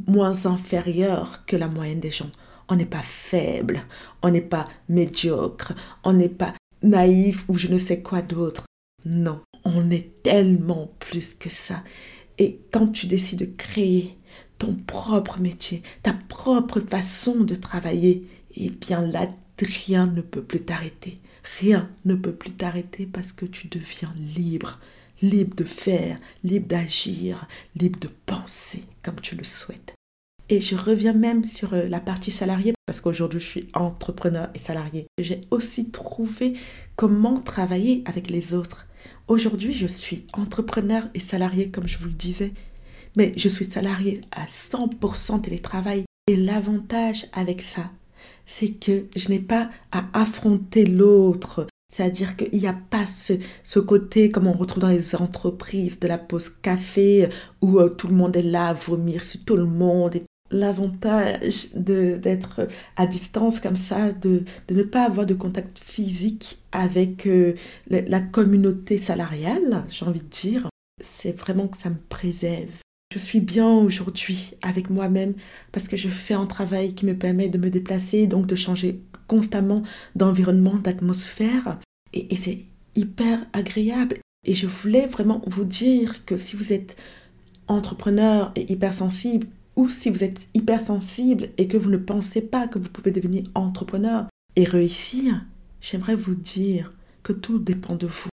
moins 0.07 0.47
inférieur 0.47 1.45
que 1.47 1.57
la 1.57 1.69
moyenne 1.69 2.01
des 2.01 2.11
gens. 2.11 2.31
On 2.69 2.77
n'est 2.77 2.87
pas 2.87 3.03
faible, 3.03 3.83
on 4.23 4.31
n'est 4.31 4.41
pas 4.41 4.69
médiocre, 4.89 5.73
on 6.05 6.13
n'est 6.13 6.29
pas 6.29 6.55
naïf 6.83 7.45
ou 7.49 7.57
je 7.57 7.69
ne 7.69 7.79
sais 7.79 8.01
quoi 8.01 8.23
d'autre. 8.23 8.67
Non, 9.05 9.41
on 9.65 9.91
est 9.91 10.23
tellement 10.23 10.91
plus 10.99 11.35
que 11.35 11.49
ça. 11.49 11.83
Et 12.39 12.61
quand 12.73 12.89
tu 12.89 13.07
décides 13.07 13.41
de 13.41 13.45
créer 13.45 14.17
ton 14.59 14.75
propre 14.75 15.41
métier, 15.41 15.83
ta 16.03 16.13
propre 16.13 16.81
façon 16.81 17.45
de 17.45 17.55
travailler, 17.55 18.29
eh 18.57 18.71
bien 18.71 19.07
là, 19.07 19.29
rien 19.61 20.07
ne 20.07 20.21
peut 20.21 20.43
plus 20.43 20.61
t'arrêter. 20.61 21.19
Rien 21.61 21.89
ne 22.05 22.15
peut 22.15 22.35
plus 22.35 22.53
t'arrêter 22.53 23.07
parce 23.07 23.33
que 23.33 23.47
tu 23.47 23.69
deviens 23.69 24.13
libre. 24.37 24.79
Libre 25.21 25.57
de 25.57 25.65
faire, 25.65 26.19
libre 26.45 26.69
d'agir, 26.69 27.49
libre 27.75 27.99
de 27.99 28.11
penser 28.27 28.85
comme 29.03 29.21
tu 29.21 29.35
le 29.35 29.45
souhaites. 29.45 29.98
Et 30.51 30.61
je 30.61 30.77
reviens 30.77 31.13
même 31.13 31.45
sur 31.45 31.75
euh, 31.75 31.89
la 31.89 32.01
partie 32.01 32.31
salariée 32.31 32.73
parce 32.87 33.01
qu'aujourd'hui 33.01 33.41
je 33.41 33.47
suis 33.47 33.69
entrepreneur 33.75 34.49
et 34.55 34.59
salarié. 34.59 35.07
J'ai 35.19 35.43
aussi 35.51 35.91
trouvé 35.91 36.55
comment 36.97 37.41
travailler 37.41 38.03
avec 38.07 38.31
les 38.31 38.55
autres. 38.55 38.87
Aujourd'hui 39.27 39.75
je 39.75 39.87
suis 39.87 40.27
entrepreneur 40.33 41.09
et 41.13 41.21
salarié 41.21 41.69
comme 41.69 41.87
je 41.87 41.99
vous 41.99 42.07
le 42.07 42.13
disais. 42.13 42.53
Mais 43.17 43.33
je 43.37 43.49
suis 43.49 43.65
salarié 43.65 44.23
à 44.31 44.47
100% 44.47 45.43
télétravail. 45.43 46.05
Et 46.29 46.37
l'avantage 46.37 47.27
avec 47.33 47.63
ça, 47.63 47.91
c'est 48.45 48.69
que 48.69 49.07
je 49.17 49.29
n'ai 49.31 49.39
pas 49.39 49.71
à 49.93 50.05
affronter 50.13 50.85
l'autre. 50.85 51.67
C'est-à-dire 51.91 52.37
qu'il 52.37 52.61
n'y 52.61 52.67
a 52.67 52.77
pas 52.91 53.07
ce, 53.07 53.79
côté 53.79 54.29
comme 54.29 54.47
on 54.47 54.53
retrouve 54.53 54.83
dans 54.83 54.89
les 54.89 55.17
entreprises 55.17 55.99
de 56.01 56.07
la 56.07 56.19
pause 56.19 56.51
café 56.51 57.31
où 57.63 57.79
euh, 57.79 57.89
tout 57.89 58.09
le 58.09 58.15
monde 58.15 58.37
est 58.37 58.43
là 58.43 58.69
à 58.69 58.75
vomir 58.75 59.25
sur 59.25 59.43
tout 59.45 59.57
le 59.57 59.65
monde. 59.65 60.21
L'avantage 60.51 61.69
d'être 61.75 62.69
à 62.97 63.07
distance 63.07 63.61
comme 63.61 63.77
ça, 63.77 64.13
de, 64.13 64.45
ne 64.71 64.83
pas 64.83 65.05
avoir 65.05 65.27
de 65.27 65.35
contact 65.35 65.79
physique 65.79 66.59
avec 66.73 67.27
euh, 67.27 67.55
la 67.91 68.21
communauté 68.21 68.99
salariale, 68.99 69.85
j'ai 69.89 70.07
envie 70.07 70.21
de 70.21 70.25
dire, 70.25 70.69
c'est 71.03 71.37
vraiment 71.37 71.69
que 71.69 71.77
ça 71.77 71.91
me 71.91 71.99
préserve 72.09 72.71
je 73.13 73.19
suis 73.19 73.41
bien 73.41 73.69
aujourd'hui 73.69 74.53
avec 74.61 74.91
moi-même 74.91 75.35
parce 75.73 75.89
que 75.89 75.97
je 75.97 76.09
fais 76.09 76.35
un 76.35 76.47
travail 76.47 76.95
qui 76.95 77.07
me 77.07 77.17
permet 77.17 77.49
de 77.49 77.57
me 77.57 77.71
déplacer, 77.71 78.27
donc 78.27 78.47
de 78.47 78.55
changer 78.55 79.01
constamment 79.27 79.83
d'environnement, 80.15 80.77
d'atmosphère. 80.77 81.79
Et, 82.13 82.37
c'est 82.37 82.59
hyper 82.95 83.39
agréable. 83.53 84.19
Et 84.47 84.55
je 84.55 84.67
voulais 84.67 85.07
vraiment 85.07 85.41
vous 85.47 85.65
dire 85.65 86.25
que 86.27 86.37
si 86.37 86.55
vous 86.55 86.73
êtes 86.73 86.97
entrepreneur 87.67 88.53
et 88.57 88.71
hypersensible, 88.71 89.47
ou 89.79 89.89
si 89.89 90.11
vous 90.11 90.25
êtes 90.25 90.49
hypersensible 90.55 91.51
et 91.57 91.69
que 91.69 91.77
vous 91.77 91.89
ne 91.89 91.97
pensez 91.97 92.41
pas 92.41 92.67
que 92.67 92.81
vous 92.81 92.89
pouvez 92.89 93.13
devenir 93.13 93.45
entrepreneur 93.55 94.27
et 94.57 94.65
réussir, 94.65 95.41
j'aimerais 95.81 96.17
vous 96.17 96.35
dire 96.35 96.91
que 97.23 97.33
tout 97.33 97.61
dépend 97.61 97.95
de 97.95 98.09
vous. 98.09 98.29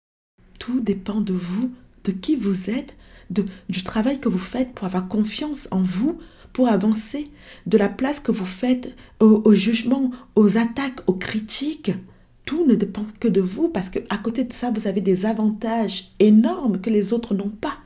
Tout 0.59 0.81
dépend 0.81 1.23
de 1.23 1.33
vous, 1.33 1.73
de 2.05 2.13
qui 2.13 2.37
vous 2.37 2.69
êtes, 2.69 2.95
du 3.31 3.83
travail 3.83 4.21
que 4.21 4.29
vous 4.29 4.39
faites 4.39 4.75
pour 4.75 4.85
avoir 4.85 5.09
confiance 5.09 5.67
en 5.71 5.81
vous, 5.81 6.19
pour 6.53 6.69
avancer, 6.69 7.31
de 7.65 7.79
la 7.79 7.89
place 7.89 8.21
que 8.21 8.33
vous 8.33 8.45
faites 8.45 8.95
au, 9.19 9.41
au 9.43 9.55
jugement, 9.55 10.11
aux 10.37 10.59
attaques, 10.59 11.01
aux 11.07 11.15
critiques. 11.15 11.93
Tout 12.45 12.67
ne 12.67 12.75
dépend 12.75 13.07
que 13.19 13.29
de 13.29 13.41
vous 13.41 13.71
parce 13.71 13.89
qu'à 13.89 14.19
côté 14.19 14.45
de 14.45 14.53
ça, 14.53 14.71
vous 14.71 14.87
avez 14.87 15.01
des 15.01 15.25
avantages 15.25 16.13
énormes 16.19 16.83
que 16.83 16.91
les 16.91 17.15
autres 17.15 17.35
n'ont 17.35 17.49
pas. 17.49 17.79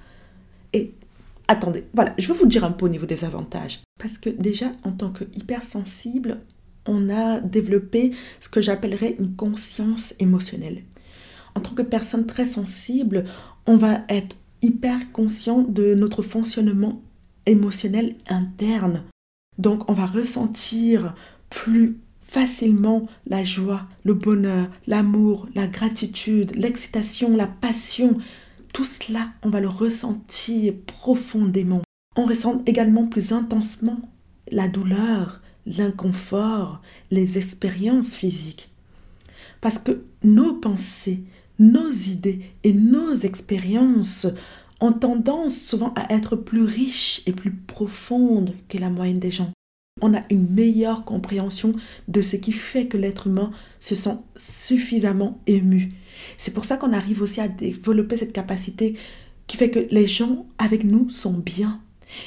Attendez, 1.48 1.84
voilà, 1.92 2.14
je 2.18 2.32
vais 2.32 2.38
vous 2.38 2.46
dire 2.46 2.64
un 2.64 2.72
peu 2.72 2.86
au 2.86 2.88
niveau 2.88 3.06
des 3.06 3.24
avantages. 3.24 3.82
Parce 3.98 4.18
que 4.18 4.30
déjà, 4.30 4.72
en 4.82 4.92
tant 4.92 5.10
que 5.10 5.24
hypersensible, 5.34 6.40
on 6.86 7.10
a 7.10 7.40
développé 7.40 8.12
ce 8.40 8.48
que 8.48 8.60
j'appellerais 8.60 9.16
une 9.18 9.34
conscience 9.34 10.14
émotionnelle. 10.18 10.82
En 11.54 11.60
tant 11.60 11.72
que 11.72 11.82
personne 11.82 12.26
très 12.26 12.46
sensible, 12.46 13.24
on 13.66 13.76
va 13.76 14.04
être 14.08 14.36
hyper 14.62 15.12
conscient 15.12 15.62
de 15.62 15.94
notre 15.94 16.22
fonctionnement 16.22 17.02
émotionnel 17.46 18.16
interne. 18.28 19.02
Donc 19.58 19.88
on 19.90 19.94
va 19.94 20.06
ressentir 20.06 21.14
plus 21.50 21.98
facilement 22.22 23.06
la 23.26 23.44
joie, 23.44 23.86
le 24.02 24.14
bonheur, 24.14 24.68
l'amour, 24.86 25.46
la 25.54 25.66
gratitude, 25.66 26.56
l'excitation, 26.56 27.36
la 27.36 27.46
passion. 27.46 28.14
Tout 28.74 28.84
cela, 28.84 29.28
on 29.44 29.50
va 29.50 29.60
le 29.60 29.68
ressentir 29.68 30.74
profondément. 30.84 31.82
On 32.16 32.26
ressent 32.26 32.60
également 32.66 33.06
plus 33.06 33.32
intensement 33.32 34.00
la 34.50 34.66
douleur, 34.66 35.40
l'inconfort, 35.64 36.82
les 37.12 37.38
expériences 37.38 38.14
physiques. 38.14 38.70
Parce 39.60 39.78
que 39.78 40.04
nos 40.24 40.54
pensées, 40.54 41.22
nos 41.60 41.88
idées 41.88 42.50
et 42.64 42.72
nos 42.72 43.14
expériences 43.14 44.26
ont 44.80 44.92
tendance 44.92 45.56
souvent 45.56 45.94
à 45.94 46.12
être 46.12 46.34
plus 46.34 46.64
riches 46.64 47.22
et 47.26 47.32
plus 47.32 47.52
profondes 47.52 48.54
que 48.68 48.78
la 48.78 48.90
moyenne 48.90 49.20
des 49.20 49.30
gens. 49.30 49.52
On 50.00 50.14
a 50.14 50.22
une 50.30 50.50
meilleure 50.50 51.04
compréhension 51.04 51.72
de 52.08 52.20
ce 52.20 52.36
qui 52.36 52.52
fait 52.52 52.86
que 52.86 52.96
l'être 52.96 53.28
humain 53.28 53.52
se 53.78 53.94
sent 53.94 54.18
suffisamment 54.36 55.40
ému. 55.46 55.92
C'est 56.36 56.52
pour 56.52 56.64
ça 56.64 56.76
qu'on 56.76 56.92
arrive 56.92 57.22
aussi 57.22 57.40
à 57.40 57.48
développer 57.48 58.16
cette 58.16 58.32
capacité 58.32 58.94
qui 59.46 59.56
fait 59.56 59.70
que 59.70 59.86
les 59.90 60.06
gens 60.06 60.46
avec 60.58 60.84
nous 60.84 61.10
sont 61.10 61.32
bien. 61.32 61.80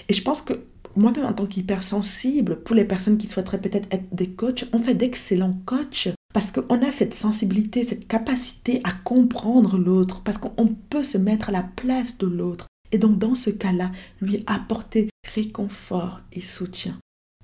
Et 0.09 0.13
je 0.13 0.21
pense 0.21 0.41
que 0.41 0.53
moi-même 0.95 1.25
en 1.25 1.33
tant 1.33 1.45
qu'hypersensible, 1.45 2.61
pour 2.63 2.75
les 2.75 2.85
personnes 2.85 3.17
qui 3.17 3.27
souhaiteraient 3.27 3.61
peut-être 3.61 3.87
être 3.91 4.07
des 4.11 4.29
coachs, 4.29 4.65
on 4.73 4.79
fait 4.79 4.95
d'excellents 4.95 5.59
coachs 5.65 6.09
parce 6.33 6.51
qu'on 6.51 6.81
a 6.81 6.91
cette 6.91 7.13
sensibilité, 7.13 7.83
cette 7.83 8.07
capacité 8.07 8.81
à 8.83 8.91
comprendre 8.91 9.77
l'autre, 9.77 10.21
parce 10.21 10.37
qu'on 10.37 10.75
peut 10.89 11.03
se 11.03 11.17
mettre 11.17 11.49
à 11.49 11.51
la 11.51 11.63
place 11.63 12.17
de 12.17 12.27
l'autre. 12.27 12.67
Et 12.91 12.97
donc 12.97 13.17
dans 13.17 13.35
ce 13.35 13.49
cas-là, 13.49 13.91
lui 14.21 14.43
apporter 14.45 15.09
réconfort 15.33 16.21
et 16.31 16.41
soutien. 16.41 16.97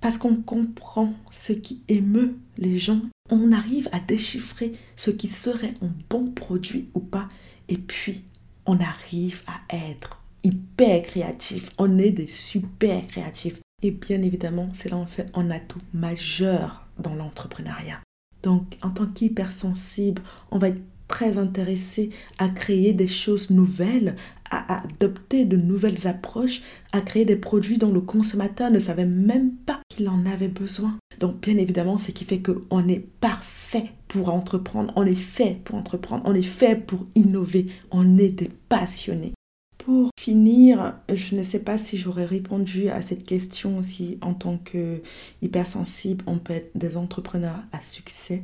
Parce 0.04 0.18
qu'on 0.18 0.36
comprend 0.36 1.14
ce 1.32 1.54
qui 1.54 1.82
émeut 1.88 2.36
les 2.58 2.78
gens, 2.78 3.00
on 3.30 3.54
arrive 3.54 3.88
à 3.94 4.02
déchiffrer 4.02 4.74
ce 4.98 5.12
qui 5.12 5.30
serait 5.30 5.76
un 5.82 5.94
bon 6.10 6.26
produit 6.26 6.90
ou 6.94 7.00
pas. 7.00 7.30
Et 7.70 7.78
puis, 7.78 8.26
on 8.66 8.82
arrive 8.82 9.44
à 9.48 9.62
être 9.74 10.22
hyper 10.44 11.04
créatif. 11.04 11.70
On 11.78 11.98
est 12.00 12.12
des 12.12 12.28
super 12.28 13.08
créatifs. 13.08 13.62
Et 13.82 13.92
bien 13.92 14.22
évidemment, 14.22 14.68
c'est 14.74 14.90
là 14.90 14.98
en 14.98 15.06
fait 15.06 15.30
un 15.36 15.50
atout 15.50 15.80
majeur 15.94 16.86
dans 17.00 17.16
l'entrepreneuriat. 17.16 18.02
Donc, 18.42 18.76
en 18.82 18.90
tant 18.90 19.08
qu'hypersensible, 19.08 20.22
on 20.52 20.58
va 20.58 20.68
être 20.68 20.82
très 21.08 21.38
intéressé 21.38 22.10
à 22.40 22.50
créer 22.50 22.92
des 22.92 23.08
choses 23.08 23.52
nouvelles, 23.52 24.18
à 24.56 24.84
adopter 24.84 25.46
de 25.46 25.58
nouvelles 25.58 26.08
approches, 26.08 26.62
à 26.92 27.02
créer 27.02 27.26
des 27.26 27.36
produits 27.36 27.78
dont 27.78 27.92
le 27.92 28.02
consommateur 28.02 28.72
ne 28.72 28.80
savait 28.80 29.06
même 29.06 29.52
pas 29.52 29.82
qu'il 29.90 30.10
en 30.10 30.26
avait 30.26 30.48
besoin. 30.48 30.98
Donc, 31.20 31.42
bien 31.42 31.58
évidemment, 31.58 31.98
ce 31.98 32.12
qui 32.12 32.26
fait 32.26 32.42
qu'on 32.42 32.88
est 32.88 33.06
parfait 33.20 33.92
pour 34.08 34.30
entreprendre, 34.34 34.94
on 34.96 35.06
est 35.06 35.16
fait 35.16 35.58
pour 35.64 35.76
entreprendre, 35.76 36.24
on 36.26 36.36
est 36.36 36.42
fait 36.42 36.76
pour 36.76 37.08
innover, 37.16 37.68
on 37.92 38.18
est 38.18 38.30
des 38.30 38.50
passionnés. 38.70 39.34
Pour 39.78 40.10
finir, 40.18 40.96
je 41.14 41.36
ne 41.36 41.44
sais 41.44 41.60
pas 41.60 41.78
si 41.78 41.98
j'aurais 41.98 42.26
répondu 42.26 42.88
à 42.90 43.02
cette 43.02 43.26
question 43.26 43.78
aussi 43.78 44.18
en 44.22 44.34
tant 44.34 44.58
que 44.58 45.02
hypersensible, 45.42 46.24
on 46.26 46.38
peut 46.38 46.54
être 46.54 46.72
des 46.76 46.96
entrepreneurs 46.96 47.60
à 47.74 47.82
succès, 47.82 48.44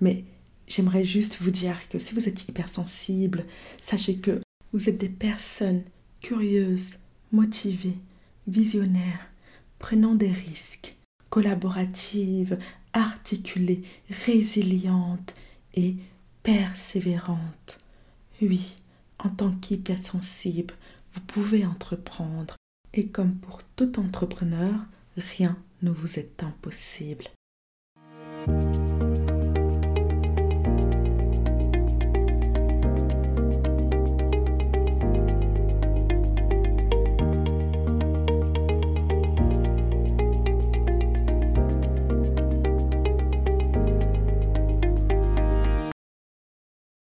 mais 0.00 0.24
j'aimerais 0.66 1.04
juste 1.04 1.38
vous 1.40 1.50
dire 1.50 1.76
que 1.90 1.98
si 1.98 2.14
vous 2.14 2.28
êtes 2.28 2.48
hypersensible, 2.48 3.44
sachez 3.80 4.16
que 4.16 4.40
vous 4.72 4.88
êtes 4.88 4.98
des 4.98 5.08
personnes 5.08 5.82
curieuses, 6.20 6.98
motivées, 7.32 7.98
visionnaires, 8.46 9.28
prenant 9.78 10.14
des 10.14 10.30
risques, 10.30 10.96
collaboratives, 11.30 12.58
articulées, 12.92 13.82
résilientes 14.26 15.34
et 15.74 15.96
persévérantes. 16.42 17.80
Oui, 18.42 18.76
en 19.18 19.30
tant 19.30 19.52
qu'hypersensible, 19.52 20.74
vous 21.12 21.20
pouvez 21.20 21.66
entreprendre. 21.66 22.56
Et 22.94 23.06
comme 23.06 23.34
pour 23.34 23.62
tout 23.76 23.98
entrepreneur, 24.00 24.74
rien 25.16 25.56
ne 25.82 25.90
vous 25.90 26.18
est 26.18 26.42
impossible. 26.42 27.24